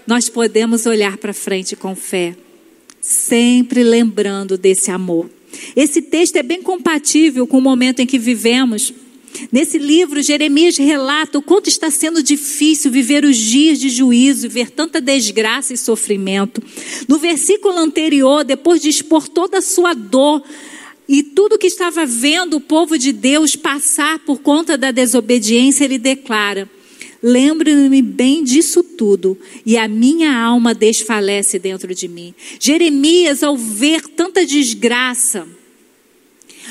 Nós 0.06 0.28
podemos 0.28 0.86
olhar 0.86 1.16
para 1.18 1.34
frente 1.34 1.76
com 1.76 1.94
fé, 1.94 2.36
sempre 3.00 3.82
lembrando 3.82 4.56
desse 4.56 4.90
amor. 4.90 5.37
Esse 5.76 6.02
texto 6.02 6.36
é 6.36 6.42
bem 6.42 6.62
compatível 6.62 7.46
com 7.46 7.58
o 7.58 7.62
momento 7.62 8.00
em 8.00 8.06
que 8.06 8.18
vivemos. 8.18 8.92
Nesse 9.52 9.78
livro, 9.78 10.22
Jeremias 10.22 10.76
relata 10.76 11.38
o 11.38 11.42
quanto 11.42 11.68
está 11.68 11.90
sendo 11.90 12.22
difícil 12.22 12.90
viver 12.90 13.24
os 13.24 13.36
dias 13.36 13.78
de 13.78 13.88
juízo 13.88 14.46
e 14.46 14.48
ver 14.48 14.70
tanta 14.70 15.00
desgraça 15.00 15.74
e 15.74 15.76
sofrimento. 15.76 16.62
No 17.06 17.18
versículo 17.18 17.78
anterior, 17.78 18.44
depois 18.44 18.80
de 18.80 18.88
expor 18.88 19.28
toda 19.28 19.58
a 19.58 19.62
sua 19.62 19.94
dor 19.94 20.42
e 21.08 21.22
tudo 21.22 21.58
que 21.58 21.66
estava 21.66 22.04
vendo 22.04 22.56
o 22.56 22.60
povo 22.60 22.98
de 22.98 23.12
Deus 23.12 23.56
passar 23.56 24.18
por 24.20 24.40
conta 24.40 24.76
da 24.76 24.90
desobediência, 24.90 25.84
ele 25.84 25.98
declara: 25.98 26.68
Lembro-me 27.22 28.00
bem 28.00 28.44
disso 28.44 28.82
tudo, 28.82 29.36
e 29.66 29.76
a 29.76 29.88
minha 29.88 30.36
alma 30.36 30.72
desfalece 30.72 31.58
dentro 31.58 31.92
de 31.94 32.06
mim. 32.06 32.32
Jeremias, 32.60 33.42
ao 33.42 33.56
ver 33.56 34.02
tanta 34.02 34.46
desgraça, 34.46 35.46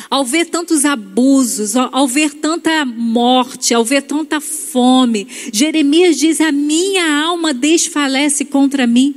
ao 0.09 0.23
ver 0.23 0.45
tantos 0.45 0.85
abusos, 0.85 1.75
ao 1.75 2.07
ver 2.07 2.33
tanta 2.35 2.85
morte, 2.85 3.73
ao 3.73 3.83
ver 3.83 4.03
tanta 4.03 4.39
fome, 4.39 5.27
Jeremias 5.51 6.17
diz: 6.17 6.39
A 6.39 6.51
minha 6.51 7.23
alma 7.23 7.53
desfalece 7.53 8.45
contra 8.45 8.87
mim, 8.87 9.15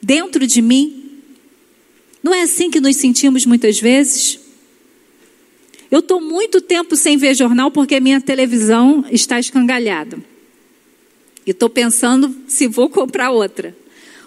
dentro 0.00 0.46
de 0.46 0.62
mim. 0.62 1.02
Não 2.22 2.32
é 2.32 2.42
assim 2.42 2.70
que 2.70 2.80
nos 2.80 2.96
sentimos 2.96 3.44
muitas 3.44 3.78
vezes? 3.78 4.45
Eu 5.90 6.00
estou 6.00 6.20
muito 6.20 6.60
tempo 6.60 6.96
sem 6.96 7.16
ver 7.16 7.34
jornal 7.34 7.70
porque 7.70 8.00
minha 8.00 8.20
televisão 8.20 9.04
está 9.10 9.38
escangalhada. 9.38 10.18
E 11.46 11.50
estou 11.50 11.70
pensando 11.70 12.34
se 12.48 12.66
vou 12.66 12.88
comprar 12.88 13.30
outra. 13.30 13.76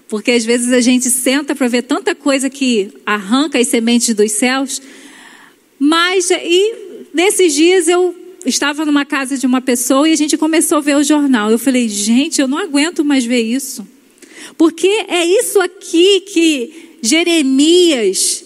Porque 0.08 0.32
às 0.32 0.46
vezes 0.46 0.72
a 0.72 0.80
gente 0.80 1.10
senta 1.10 1.54
para 1.54 1.68
ver 1.68 1.84
tanta 1.84 2.16
coisa 2.16 2.50
que 2.50 2.92
arranca 3.06 3.60
as 3.60 3.68
sementes 3.68 4.16
dos 4.16 4.32
céus. 4.32 4.82
Mas, 5.78 6.32
e 6.32 6.76
nesses 7.14 7.54
dias 7.54 7.88
eu 7.88 8.16
estava 8.46 8.86
numa 8.86 9.06
casa 9.06 9.38
de 9.38 9.46
uma 9.46 9.62
pessoa 9.62 10.08
e 10.08 10.14
a 10.14 10.16
gente 10.16 10.38
começou 10.38 10.78
a 10.78 10.82
ver 10.82 10.96
o 10.96 11.04
jornal. 11.04 11.52
Eu 11.52 11.60
falei, 11.60 11.90
gente, 11.90 12.40
eu 12.42 12.48
não 12.48 12.58
aguento 12.58 13.04
mais 13.04 13.26
ver 13.26 13.42
isso. 13.42 13.86
Porque 14.58 14.88
é 14.88 15.26
isso 15.26 15.60
aqui 15.60 16.22
que 16.22 16.98
Jeremias 17.02 18.44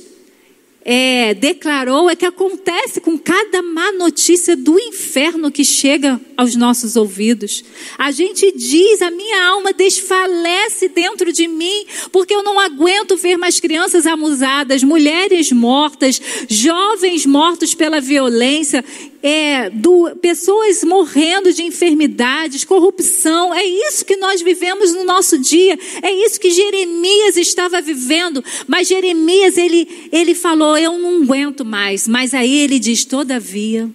é, 0.85 1.33
declarou 1.33 2.09
é 2.09 2.15
que 2.15 2.25
acontece 2.25 2.99
com 2.99 3.17
cada 3.17 3.61
má 3.61 3.91
notícia 3.93 4.55
do 4.55 4.77
inferno 4.77 5.51
que 5.51 5.63
chega 5.63 6.19
aos 6.35 6.55
nossos 6.55 6.95
ouvidos. 6.95 7.63
A 7.97 8.11
gente 8.11 8.51
diz: 8.51 9.01
a 9.01 9.09
minha 9.09 9.47
alma 9.47 9.71
desfalece 9.71 10.89
dentro 10.89 11.31
de 11.31 11.47
mim, 11.47 11.85
porque 12.11 12.33
eu 12.35 12.43
não 12.43 12.59
aguento 12.59 13.15
ver 13.15 13.37
mais 13.37 13.59
crianças 13.59 14.05
amusadas, 14.05 14.83
mulheres 14.83 15.51
mortas, 15.51 16.21
jovens 16.49 17.25
mortos 17.25 17.73
pela 17.73 18.01
violência 18.01 18.83
é, 19.23 19.69
do, 19.69 20.13
pessoas 20.17 20.83
morrendo 20.83 21.53
de 21.53 21.63
enfermidades, 21.63 22.65
corrupção. 22.65 23.53
É 23.53 23.63
isso 23.63 24.03
que 24.03 24.17
nós 24.17 24.41
vivemos 24.41 24.93
no 24.93 25.05
nosso 25.05 25.37
dia. 25.37 25.79
É 26.01 26.11
isso 26.11 26.37
que 26.37 26.51
Jeremias 26.51 27.37
estava 27.37 27.81
vivendo. 27.81 28.43
Mas 28.67 28.89
Jeremias, 28.89 29.57
ele, 29.57 30.09
ele 30.11 30.35
falou: 30.35 30.72
Eu 30.77 30.97
não 30.97 31.23
aguento 31.23 31.63
mais. 31.63 32.07
Mas 32.07 32.33
aí 32.33 32.59
ele 32.59 32.79
diz: 32.79 33.05
Todavia, 33.05 33.89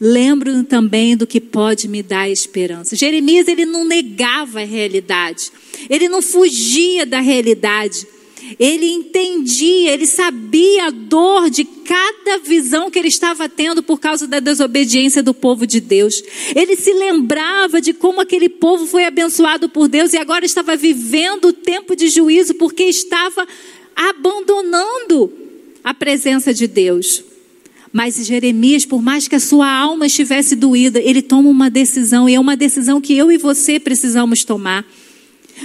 lembro 0.00 0.64
também 0.64 1.16
do 1.16 1.26
que 1.26 1.40
pode 1.40 1.86
me 1.86 2.02
dar 2.02 2.28
esperança. 2.28 2.96
Jeremias, 2.96 3.46
ele 3.48 3.66
não 3.66 3.84
negava 3.84 4.60
a 4.60 4.64
realidade, 4.64 5.52
ele 5.88 6.08
não 6.08 6.22
fugia 6.22 7.04
da 7.04 7.20
realidade. 7.20 8.06
Ele 8.58 8.86
entendia, 8.86 9.92
ele 9.92 10.06
sabia 10.06 10.86
a 10.86 10.90
dor 10.90 11.50
de 11.50 11.64
cada 11.64 12.38
visão 12.38 12.90
que 12.90 12.98
ele 12.98 13.08
estava 13.08 13.48
tendo 13.48 13.82
por 13.82 14.00
causa 14.00 14.26
da 14.26 14.40
desobediência 14.40 15.22
do 15.22 15.34
povo 15.34 15.66
de 15.66 15.78
Deus. 15.78 16.22
Ele 16.54 16.74
se 16.74 16.92
lembrava 16.92 17.80
de 17.80 17.92
como 17.92 18.20
aquele 18.20 18.48
povo 18.48 18.86
foi 18.86 19.04
abençoado 19.04 19.68
por 19.68 19.88
Deus 19.88 20.14
e 20.14 20.16
agora 20.16 20.44
estava 20.44 20.74
vivendo 20.74 21.48
o 21.48 21.52
tempo 21.52 21.94
de 21.94 22.08
juízo 22.08 22.54
porque 22.54 22.84
estava 22.84 23.46
abandonando 23.94 25.32
a 25.82 25.92
presença 25.94 26.52
de 26.52 26.66
Deus. 26.66 27.24
Mas 27.92 28.24
Jeremias, 28.24 28.86
por 28.86 29.02
mais 29.02 29.26
que 29.26 29.34
a 29.34 29.40
sua 29.40 29.68
alma 29.68 30.06
estivesse 30.06 30.54
doída, 30.54 31.00
ele 31.00 31.22
toma 31.22 31.48
uma 31.48 31.68
decisão, 31.68 32.28
e 32.28 32.34
é 32.34 32.40
uma 32.40 32.56
decisão 32.56 33.00
que 33.00 33.16
eu 33.16 33.32
e 33.32 33.36
você 33.36 33.80
precisamos 33.80 34.44
tomar. 34.44 34.86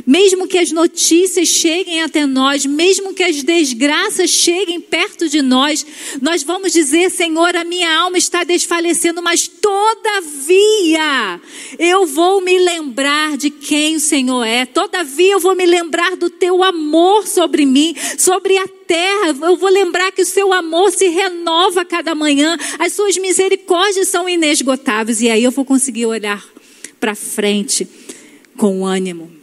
Mesmo 0.06 0.48
que 0.48 0.58
as 0.58 0.72
notícias 0.72 1.48
cheguem 1.48 2.02
até 2.02 2.26
nós, 2.26 2.66
mesmo 2.66 3.14
que 3.14 3.24
as 3.24 3.44
desgraças 3.44 4.30
cheguem 4.30 4.82
perto 4.82 5.30
de 5.30 5.42
nós, 5.42 5.86
nós 6.22 6.44
vamos 6.44 6.74
dizer: 6.74 7.12
Senhor, 7.12 7.56
a 7.56 7.64
minha 7.64 7.94
alma 7.94 8.18
está 8.18 8.44
desfalecendo, 8.44 9.22
mas 9.22 9.48
todavia 9.48 11.40
eu 11.78 12.06
vou 12.06 12.42
me 12.42 12.58
lembrar 12.60 13.38
de 13.38 13.50
quem 13.50 13.96
o 13.96 14.00
Senhor 14.00 14.44
é, 14.44 14.66
todavia 14.66 15.34
eu 15.34 15.40
vou 15.40 15.56
me 15.56 15.66
lembrar 15.66 16.16
do 16.16 16.30
teu 16.30 16.64
amor 16.64 17.28
sobre 17.28 17.66
mim, 17.66 17.96
sobre 18.18 18.58
a 18.58 18.68
terra. 18.68 19.36
Eu 19.42 19.58
vou 19.58 19.70
lembrar 19.70 20.12
que 20.12 20.22
o 20.22 20.26
seu 20.26 20.54
amor 20.54 20.92
se 20.92 21.08
renova 21.08 21.82
a 21.82 21.86
cada 21.86 22.16
manhã, 22.16 22.58
as 22.80 22.94
suas 22.94 23.18
misericórdias 23.18 24.08
são 24.08 24.28
inesgotáveis, 24.28 25.22
e 25.22 25.30
aí 25.30 25.44
eu 25.44 25.52
vou 25.52 25.66
conseguir 25.66 26.06
olhar 26.06 26.44
para 27.00 27.16
frente 27.16 27.88
com 28.58 28.86
ânimo. 28.86 29.35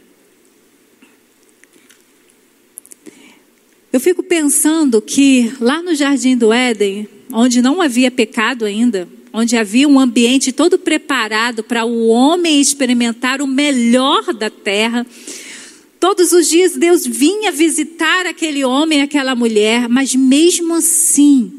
Eu 3.93 3.99
fico 3.99 4.23
pensando 4.23 4.99
que 4.99 5.53
lá 5.61 5.79
no 5.79 5.93
Jardim 5.93 6.35
do 6.35 6.51
Éden, 6.51 7.07
onde 7.31 7.61
não 7.61 7.79
havia 7.79 8.09
pecado 8.09 8.65
ainda, 8.65 9.07
onde 9.31 9.55
havia 9.55 9.87
um 9.87 9.99
ambiente 9.99 10.51
todo 10.51 10.79
preparado 10.79 11.63
para 11.63 11.85
o 11.85 12.07
homem 12.07 12.59
experimentar 12.59 13.39
o 13.39 13.45
melhor 13.45 14.33
da 14.33 14.49
terra, 14.49 15.05
todos 15.99 16.31
os 16.31 16.49
dias 16.49 16.73
Deus 16.75 17.05
vinha 17.05 17.51
visitar 17.51 18.25
aquele 18.25 18.65
homem 18.65 19.03
aquela 19.03 19.35
mulher, 19.35 19.87
mas 19.87 20.15
mesmo 20.15 20.73
assim, 20.73 21.53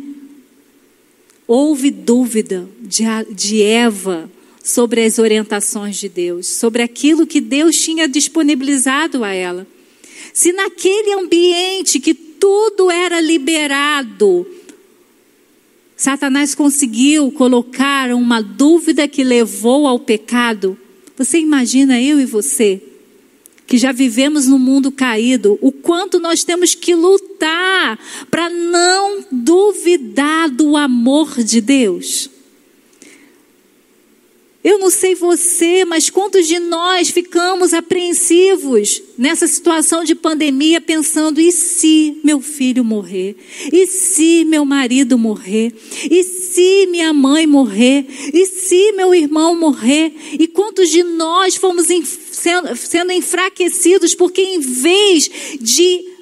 houve 1.47 1.89
dúvida 1.89 2.69
de, 2.81 3.05
de 3.33 3.63
Eva 3.63 4.29
sobre 4.61 5.05
as 5.05 5.21
orientações 5.21 5.99
de 5.99 6.09
Deus, 6.09 6.49
sobre 6.49 6.83
aquilo 6.83 7.29
que 7.29 7.41
Deus 7.41 7.77
tinha 7.77 8.09
disponibilizado 8.09 9.23
a 9.23 9.33
ela. 9.33 9.65
Se 10.35 10.53
naquele 10.53 11.13
ambiente 11.13 12.01
que 12.01 12.13
tudo 12.13 12.91
era 12.91 13.21
liberado, 13.21 14.45
Satanás 15.97 16.57
conseguiu 16.57 17.31
colocar 17.31 18.13
uma 18.13 18.43
dúvida 18.43 19.07
que 19.07 19.23
levou 19.23 19.87
ao 19.87 20.01
pecado. 20.01 20.77
Você 21.17 21.39
imagina 21.39 22.03
eu 22.03 22.19
e 22.19 22.27
você, 22.27 22.83
que 23.65 23.79
já 23.79 23.93
vivemos 23.93 24.49
no 24.49 24.59
mundo 24.59 24.91
caído, 24.91 25.57
o 25.63 25.71
quanto 25.71 26.19
nós 26.19 26.43
temos 26.43 26.75
que 26.75 26.97
lutar 26.97 27.97
para 28.29 28.51
não 28.51 29.25
duvidar 29.31 30.51
do 30.51 30.77
amor 30.77 31.45
de 31.45 31.61
Deus? 31.61 32.29
Eu 34.65 34.79
não 34.79 34.89
sei 34.89 35.15
você, 35.15 35.85
mas 35.85 36.09
quantos 36.09 36.49
de 36.49 36.59
nós 36.59 37.11
ficamos 37.11 37.75
apreensivos 37.75 39.03
nessa 39.19 39.47
situação 39.47 40.05
de 40.05 40.15
pandemia, 40.15 40.81
pensando: 40.81 41.39
e 41.39 41.53
se 41.53 42.19
meu 42.25 42.41
filho 42.41 42.83
morrer? 42.83 43.37
E 43.71 43.87
se 43.87 44.43
meu 44.47 44.65
marido 44.65 45.19
morrer? 45.19 45.71
E 46.11 46.25
se 46.25 46.87
minha 46.87 47.13
mãe 47.13 47.47
morrer? 47.47 48.07
E 48.33 48.47
se 48.47 48.93
meu 48.93 49.15
irmão 49.15 49.55
morrer? 49.55 50.15
E 50.39 50.49
quantos 50.49 50.89
de 50.89 51.03
nós 51.03 51.57
fomos 51.57 51.89
sendo, 52.33 53.13
enfraquecidos 53.13 54.15
porque, 54.15 54.41
em 54.41 54.61
vez 54.61 55.31
de 55.61 56.14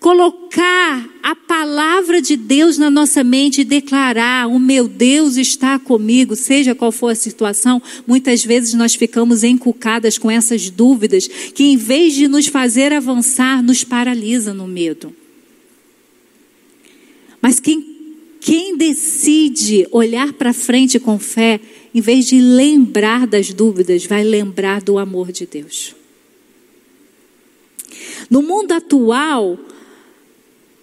colocar 0.00 1.08
a 1.22 1.34
palavra 1.34 2.22
de 2.22 2.36
Deus 2.36 2.78
na 2.78 2.90
nossa 2.90 3.24
mente 3.24 3.60
e 3.60 3.64
declarar: 3.64 4.48
o 4.48 4.58
meu 4.58 4.88
Deus 4.88 5.36
está 5.36 5.78
comigo, 5.78 6.36
seja 6.36 6.74
qual 6.74 6.92
for 6.92 7.08
a 7.08 7.14
situação, 7.14 7.82
muitas 8.06 8.44
vezes 8.44 8.74
nós 8.74 8.94
ficamos 8.94 9.42
encucadas 9.44 10.18
com 10.18 10.30
essas 10.30 10.70
dúvidas 10.70 11.26
que, 11.26 11.64
em 11.64 11.76
vez 11.76 12.14
de 12.14 12.28
nos 12.28 12.46
fazer 12.46 12.92
avançar, 12.92 13.62
nos 13.62 13.84
paralisa 13.84 14.54
no 14.54 14.66
medo. 14.66 15.14
Mas 17.40 17.60
quem, 17.60 17.84
quem 18.40 18.76
decide 18.76 19.86
olhar 19.90 20.32
para 20.32 20.52
frente 20.52 20.98
com 20.98 21.18
fé, 21.18 21.60
em 21.94 22.00
vez 22.00 22.26
de 22.26 22.40
lembrar 22.40 23.26
das 23.26 23.52
dúvidas, 23.52 24.04
vai 24.04 24.24
lembrar 24.24 24.82
do 24.82 24.98
amor 24.98 25.32
de 25.32 25.46
Deus. 25.46 25.94
No 28.28 28.42
mundo 28.42 28.72
atual, 28.72 29.58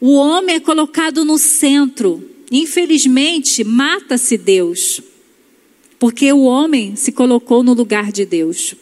o 0.05 0.13
homem 0.13 0.57
é 0.57 0.59
colocado 0.59 1.25
no 1.25 1.39
centro. 1.39 2.23
Infelizmente, 2.51 3.63
mata-se 3.63 4.37
Deus, 4.37 5.01
porque 5.97 6.31
o 6.31 6.43
homem 6.43 6.95
se 6.95 7.11
colocou 7.11 7.63
no 7.63 7.73
lugar 7.73 8.11
de 8.11 8.23
Deus. 8.23 8.75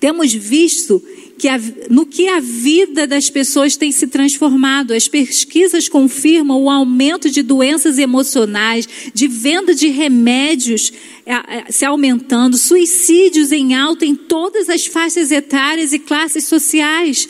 Temos 0.00 0.32
visto 0.32 1.02
que 1.36 1.48
a, 1.48 1.60
no 1.90 2.06
que 2.06 2.28
a 2.28 2.40
vida 2.40 3.06
das 3.06 3.28
pessoas 3.28 3.76
tem 3.76 3.92
se 3.92 4.06
transformado. 4.06 4.94
As 4.94 5.06
pesquisas 5.06 5.86
confirmam 5.86 6.62
o 6.62 6.70
aumento 6.70 7.28
de 7.28 7.42
doenças 7.42 7.98
emocionais, 7.98 8.88
de 9.12 9.28
venda 9.28 9.74
de 9.74 9.88
remédios 9.88 10.94
se 11.68 11.84
aumentando, 11.84 12.56
suicídios 12.56 13.52
em 13.52 13.74
alta 13.74 14.06
em 14.06 14.14
todas 14.14 14.70
as 14.70 14.86
faixas 14.86 15.30
etárias 15.30 15.92
e 15.92 15.98
classes 15.98 16.46
sociais 16.46 17.28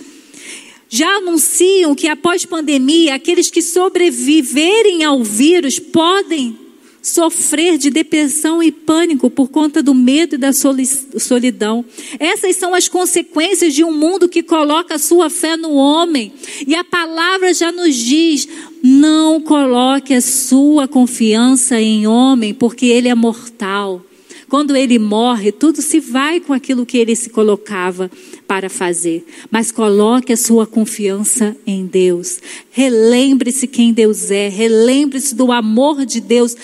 já 0.88 1.16
anunciam 1.16 1.94
que 1.94 2.08
após 2.08 2.44
pandemia, 2.44 3.14
aqueles 3.14 3.50
que 3.50 3.62
sobreviverem 3.62 5.04
ao 5.04 5.22
vírus 5.22 5.78
podem 5.78 6.58
sofrer 7.04 7.76
de 7.76 7.90
depressão 7.90 8.62
e 8.62 8.72
pânico 8.72 9.28
por 9.28 9.50
conta 9.50 9.82
do 9.82 9.94
medo 9.94 10.36
e 10.36 10.38
da 10.38 10.52
solidão. 10.52 11.84
Essas 12.18 12.56
são 12.56 12.74
as 12.74 12.88
consequências 12.88 13.74
de 13.74 13.84
um 13.84 13.92
mundo 13.92 14.28
que 14.28 14.42
coloca 14.42 14.94
a 14.94 14.98
sua 14.98 15.28
fé 15.28 15.56
no 15.56 15.72
homem. 15.72 16.32
E 16.66 16.74
a 16.74 16.82
palavra 16.82 17.52
já 17.52 17.70
nos 17.70 17.94
diz: 17.94 18.48
não 18.82 19.40
coloque 19.40 20.14
a 20.14 20.20
sua 20.20 20.88
confiança 20.88 21.78
em 21.78 22.06
homem, 22.06 22.54
porque 22.54 22.86
ele 22.86 23.08
é 23.08 23.14
mortal. 23.14 24.02
Quando 24.48 24.76
ele 24.76 24.98
morre, 24.98 25.52
tudo 25.52 25.82
se 25.82 26.00
vai 26.00 26.38
com 26.40 26.52
aquilo 26.52 26.86
que 26.86 26.96
ele 26.96 27.16
se 27.16 27.28
colocava 27.28 28.10
para 28.46 28.68
fazer. 28.68 29.24
Mas 29.50 29.70
coloque 29.70 30.32
a 30.32 30.36
sua 30.36 30.66
confiança 30.66 31.56
em 31.66 31.86
Deus. 31.86 32.40
Relembre-se 32.70 33.66
quem 33.66 33.92
Deus 33.92 34.30
é. 34.30 34.48
Relembre-se 34.48 35.34
do 35.34 35.50
amor 35.50 36.04
de 36.04 36.20
Deus. 36.20 36.56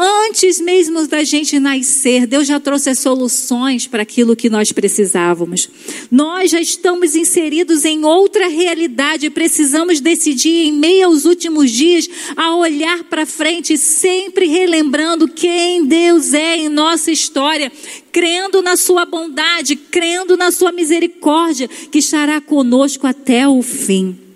Antes 0.00 0.60
mesmo 0.60 1.04
da 1.08 1.24
gente 1.24 1.58
nascer, 1.58 2.24
Deus 2.24 2.46
já 2.46 2.60
trouxe 2.60 2.88
as 2.88 3.00
soluções 3.00 3.88
para 3.88 4.02
aquilo 4.04 4.36
que 4.36 4.48
nós 4.48 4.70
precisávamos. 4.70 5.68
Nós 6.08 6.52
já 6.52 6.60
estamos 6.60 7.16
inseridos 7.16 7.84
em 7.84 8.04
outra 8.04 8.46
realidade, 8.46 9.28
precisamos 9.28 10.00
decidir 10.00 10.68
em 10.68 10.72
meio 10.72 11.06
aos 11.06 11.24
últimos 11.24 11.72
dias 11.72 12.08
a 12.36 12.54
olhar 12.54 13.02
para 13.04 13.26
frente, 13.26 13.76
sempre 13.76 14.46
relembrando 14.46 15.26
quem 15.26 15.84
Deus 15.84 16.32
é 16.32 16.58
em 16.58 16.68
nossa 16.68 17.10
história, 17.10 17.72
crendo 18.12 18.62
na 18.62 18.76
sua 18.76 19.04
bondade, 19.04 19.74
crendo 19.74 20.36
na 20.36 20.52
sua 20.52 20.70
misericórdia, 20.70 21.66
que 21.66 21.98
estará 21.98 22.40
conosco 22.40 23.04
até 23.04 23.48
o 23.48 23.60
fim. 23.62 24.27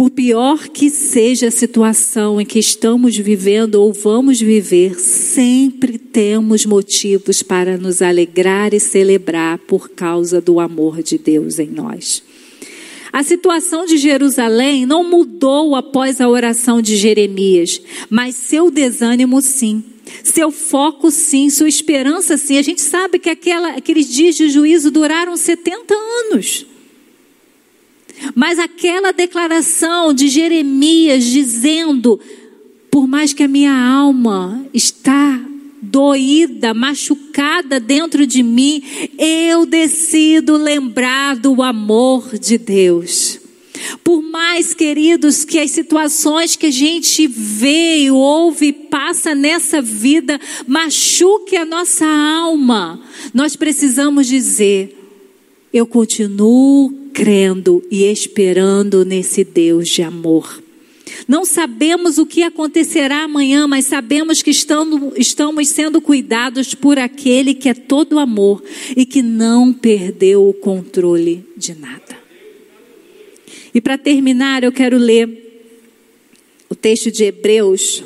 Por 0.00 0.08
pior 0.08 0.68
que 0.68 0.88
seja 0.88 1.48
a 1.48 1.50
situação 1.50 2.40
em 2.40 2.46
que 2.46 2.58
estamos 2.58 3.18
vivendo 3.18 3.74
ou 3.74 3.92
vamos 3.92 4.40
viver, 4.40 4.98
sempre 4.98 5.98
temos 5.98 6.64
motivos 6.64 7.42
para 7.42 7.76
nos 7.76 8.00
alegrar 8.00 8.72
e 8.72 8.80
celebrar 8.80 9.58
por 9.58 9.90
causa 9.90 10.40
do 10.40 10.58
amor 10.58 11.02
de 11.02 11.18
Deus 11.18 11.58
em 11.58 11.66
nós. 11.66 12.22
A 13.12 13.22
situação 13.22 13.84
de 13.84 13.98
Jerusalém 13.98 14.86
não 14.86 15.04
mudou 15.04 15.76
após 15.76 16.18
a 16.18 16.30
oração 16.30 16.80
de 16.80 16.96
Jeremias, 16.96 17.82
mas 18.08 18.36
seu 18.36 18.70
desânimo 18.70 19.42
sim. 19.42 19.84
Seu 20.24 20.50
foco 20.50 21.10
sim, 21.10 21.50
sua 21.50 21.68
esperança 21.68 22.38
sim. 22.38 22.56
A 22.56 22.62
gente 22.62 22.80
sabe 22.80 23.18
que 23.18 23.28
aquela, 23.28 23.72
aqueles 23.72 24.08
dias 24.08 24.34
de 24.34 24.48
juízo 24.48 24.90
duraram 24.90 25.36
70 25.36 25.94
anos. 26.32 26.69
Mas 28.34 28.58
aquela 28.58 29.12
declaração 29.12 30.12
de 30.12 30.28
Jeremias 30.28 31.24
dizendo: 31.24 32.20
Por 32.90 33.06
mais 33.06 33.32
que 33.32 33.42
a 33.42 33.48
minha 33.48 33.74
alma 33.74 34.64
está 34.72 35.40
doída, 35.80 36.74
machucada 36.74 37.80
dentro 37.80 38.26
de 38.26 38.42
mim, 38.42 38.82
eu 39.18 39.64
decido 39.64 40.56
lembrar 40.56 41.36
do 41.36 41.62
amor 41.62 42.38
de 42.38 42.58
Deus. 42.58 43.40
Por 44.04 44.22
mais, 44.22 44.74
queridos, 44.74 45.44
que 45.44 45.58
as 45.58 45.70
situações 45.70 46.54
que 46.54 46.66
a 46.66 46.70
gente 46.70 47.26
vê, 47.26 48.10
ouve, 48.10 48.72
passa 48.72 49.34
nessa 49.34 49.80
vida 49.80 50.38
machuque 50.66 51.56
a 51.56 51.64
nossa 51.64 52.06
alma, 52.06 53.00
nós 53.32 53.56
precisamos 53.56 54.26
dizer: 54.26 54.96
eu 55.72 55.86
continuo 55.86 56.99
crendo 57.12 57.82
e 57.90 58.04
esperando 58.04 59.04
nesse 59.04 59.44
Deus 59.44 59.88
de 59.88 60.02
amor. 60.02 60.62
Não 61.26 61.44
sabemos 61.44 62.18
o 62.18 62.26
que 62.26 62.42
acontecerá 62.42 63.24
amanhã, 63.24 63.66
mas 63.66 63.84
sabemos 63.84 64.42
que 64.42 64.50
estamos, 64.50 65.68
sendo 65.68 66.00
cuidados 66.00 66.74
por 66.74 66.98
aquele 66.98 67.54
que 67.54 67.68
é 67.68 67.74
todo 67.74 68.18
amor 68.18 68.62
e 68.96 69.04
que 69.04 69.22
não 69.22 69.72
perdeu 69.72 70.48
o 70.48 70.52
controle 70.52 71.44
de 71.56 71.74
nada. 71.74 72.18
E 73.74 73.80
para 73.80 73.96
terminar, 73.96 74.64
eu 74.64 74.72
quero 74.72 74.98
ler 74.98 75.28
o 76.68 76.74
texto 76.74 77.10
de 77.10 77.24
Hebreus, 77.24 78.02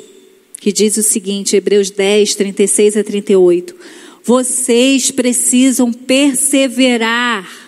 que 0.59 0.71
diz 0.71 0.97
o 0.97 1.03
seguinte: 1.03 1.55
Hebreus 1.55 1.89
10, 1.89 2.35
36 2.35 2.97
a 2.97 3.03
38. 3.03 3.75
Vocês 4.23 5.11
precisam 5.11 5.91
perseverar 5.93 7.64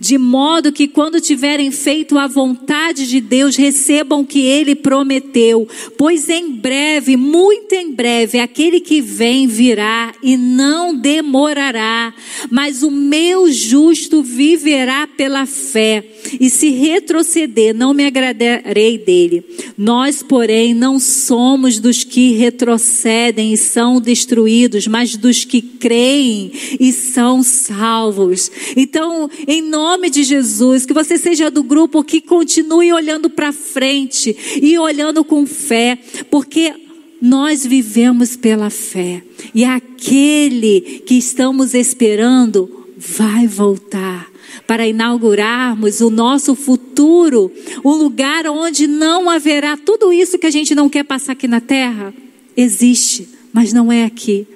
de 0.00 0.18
modo 0.18 0.72
que 0.72 0.88
quando 0.88 1.20
tiverem 1.20 1.70
feito 1.70 2.18
a 2.18 2.26
vontade 2.26 3.06
de 3.06 3.20
Deus, 3.20 3.56
recebam 3.56 4.20
o 4.20 4.26
que 4.26 4.40
ele 4.40 4.74
prometeu, 4.74 5.68
pois 5.96 6.28
em 6.28 6.50
breve, 6.50 7.16
muito 7.16 7.72
em 7.72 7.92
breve, 7.92 8.38
aquele 8.38 8.80
que 8.80 9.00
vem 9.00 9.46
virá 9.46 10.14
e 10.22 10.36
não 10.36 10.94
demorará, 10.94 12.14
mas 12.50 12.82
o 12.82 12.90
meu 12.90 13.50
justo 13.50 14.22
viverá 14.22 15.06
pela 15.06 15.46
fé, 15.46 16.04
e 16.40 16.48
se 16.48 16.70
retroceder, 16.70 17.74
não 17.74 17.92
me 17.92 18.06
agradarei 18.06 18.98
dele. 18.98 19.44
Nós, 19.76 20.22
porém, 20.22 20.72
não 20.74 20.98
somos 20.98 21.78
dos 21.78 22.04
que 22.04 22.32
retrocedem 22.32 23.52
e 23.52 23.58
são 23.58 24.00
destruídos, 24.00 24.86
mas 24.86 25.16
dos 25.16 25.44
que 25.44 25.60
creem 25.60 26.52
e 26.80 26.92
são 26.92 27.42
salvos. 27.42 28.50
Então, 28.76 29.28
em 29.46 29.62
nome 29.74 30.08
de 30.08 30.22
Jesus, 30.22 30.86
que 30.86 30.94
você 30.94 31.18
seja 31.18 31.50
do 31.50 31.64
grupo 31.64 32.04
que 32.04 32.20
continue 32.20 32.92
olhando 32.92 33.28
para 33.28 33.52
frente 33.52 34.36
e 34.62 34.78
olhando 34.78 35.24
com 35.24 35.44
fé, 35.44 35.98
porque 36.30 36.72
nós 37.20 37.66
vivemos 37.66 38.36
pela 38.36 38.70
fé 38.70 39.20
e 39.52 39.64
aquele 39.64 41.02
que 41.04 41.16
estamos 41.16 41.74
esperando 41.74 42.86
vai 42.96 43.48
voltar 43.48 44.30
para 44.64 44.86
inaugurarmos 44.86 46.00
o 46.00 46.08
nosso 46.08 46.54
futuro, 46.54 47.50
um 47.84 47.94
lugar 47.94 48.46
onde 48.46 48.86
não 48.86 49.28
haverá 49.28 49.76
tudo 49.76 50.12
isso 50.12 50.38
que 50.38 50.46
a 50.46 50.50
gente 50.50 50.72
não 50.72 50.88
quer 50.88 51.02
passar 51.02 51.32
aqui 51.32 51.48
na 51.48 51.60
terra. 51.60 52.14
Existe, 52.56 53.28
mas 53.52 53.72
não 53.72 53.90
é 53.90 54.04
aqui, 54.04 54.46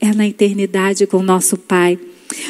é 0.00 0.14
na 0.14 0.26
eternidade 0.26 1.06
com 1.06 1.18
o 1.18 1.22
nosso 1.22 1.58
Pai. 1.58 1.98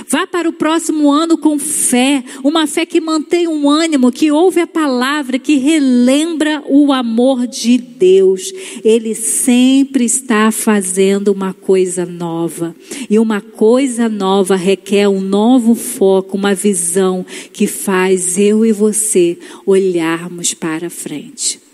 Vá 0.08 0.26
para 0.26 0.48
o 0.48 0.52
próximo 0.52 1.10
ano 1.10 1.36
com 1.38 1.58
fé, 1.58 2.24
uma 2.42 2.66
fé 2.66 2.86
que 2.86 3.00
mantém 3.00 3.48
um 3.48 3.68
ânimo, 3.68 4.12
que 4.12 4.30
ouve 4.30 4.60
a 4.60 4.66
palavra, 4.66 5.38
que 5.38 5.56
relembra 5.56 6.62
o 6.66 6.92
amor 6.92 7.46
de 7.46 7.78
Deus. 7.78 8.52
Ele 8.84 9.14
sempre 9.14 10.04
está 10.04 10.50
fazendo 10.50 11.28
uma 11.28 11.52
coisa 11.52 12.04
nova. 12.04 12.74
E 13.08 13.18
uma 13.18 13.40
coisa 13.40 14.08
nova 14.08 14.56
requer 14.56 15.08
um 15.08 15.20
novo 15.20 15.74
foco, 15.74 16.36
uma 16.36 16.54
visão 16.54 17.24
que 17.52 17.66
faz 17.66 18.38
eu 18.38 18.64
e 18.64 18.72
você 18.72 19.38
olharmos 19.66 20.54
para 20.54 20.90
frente. 20.90 21.71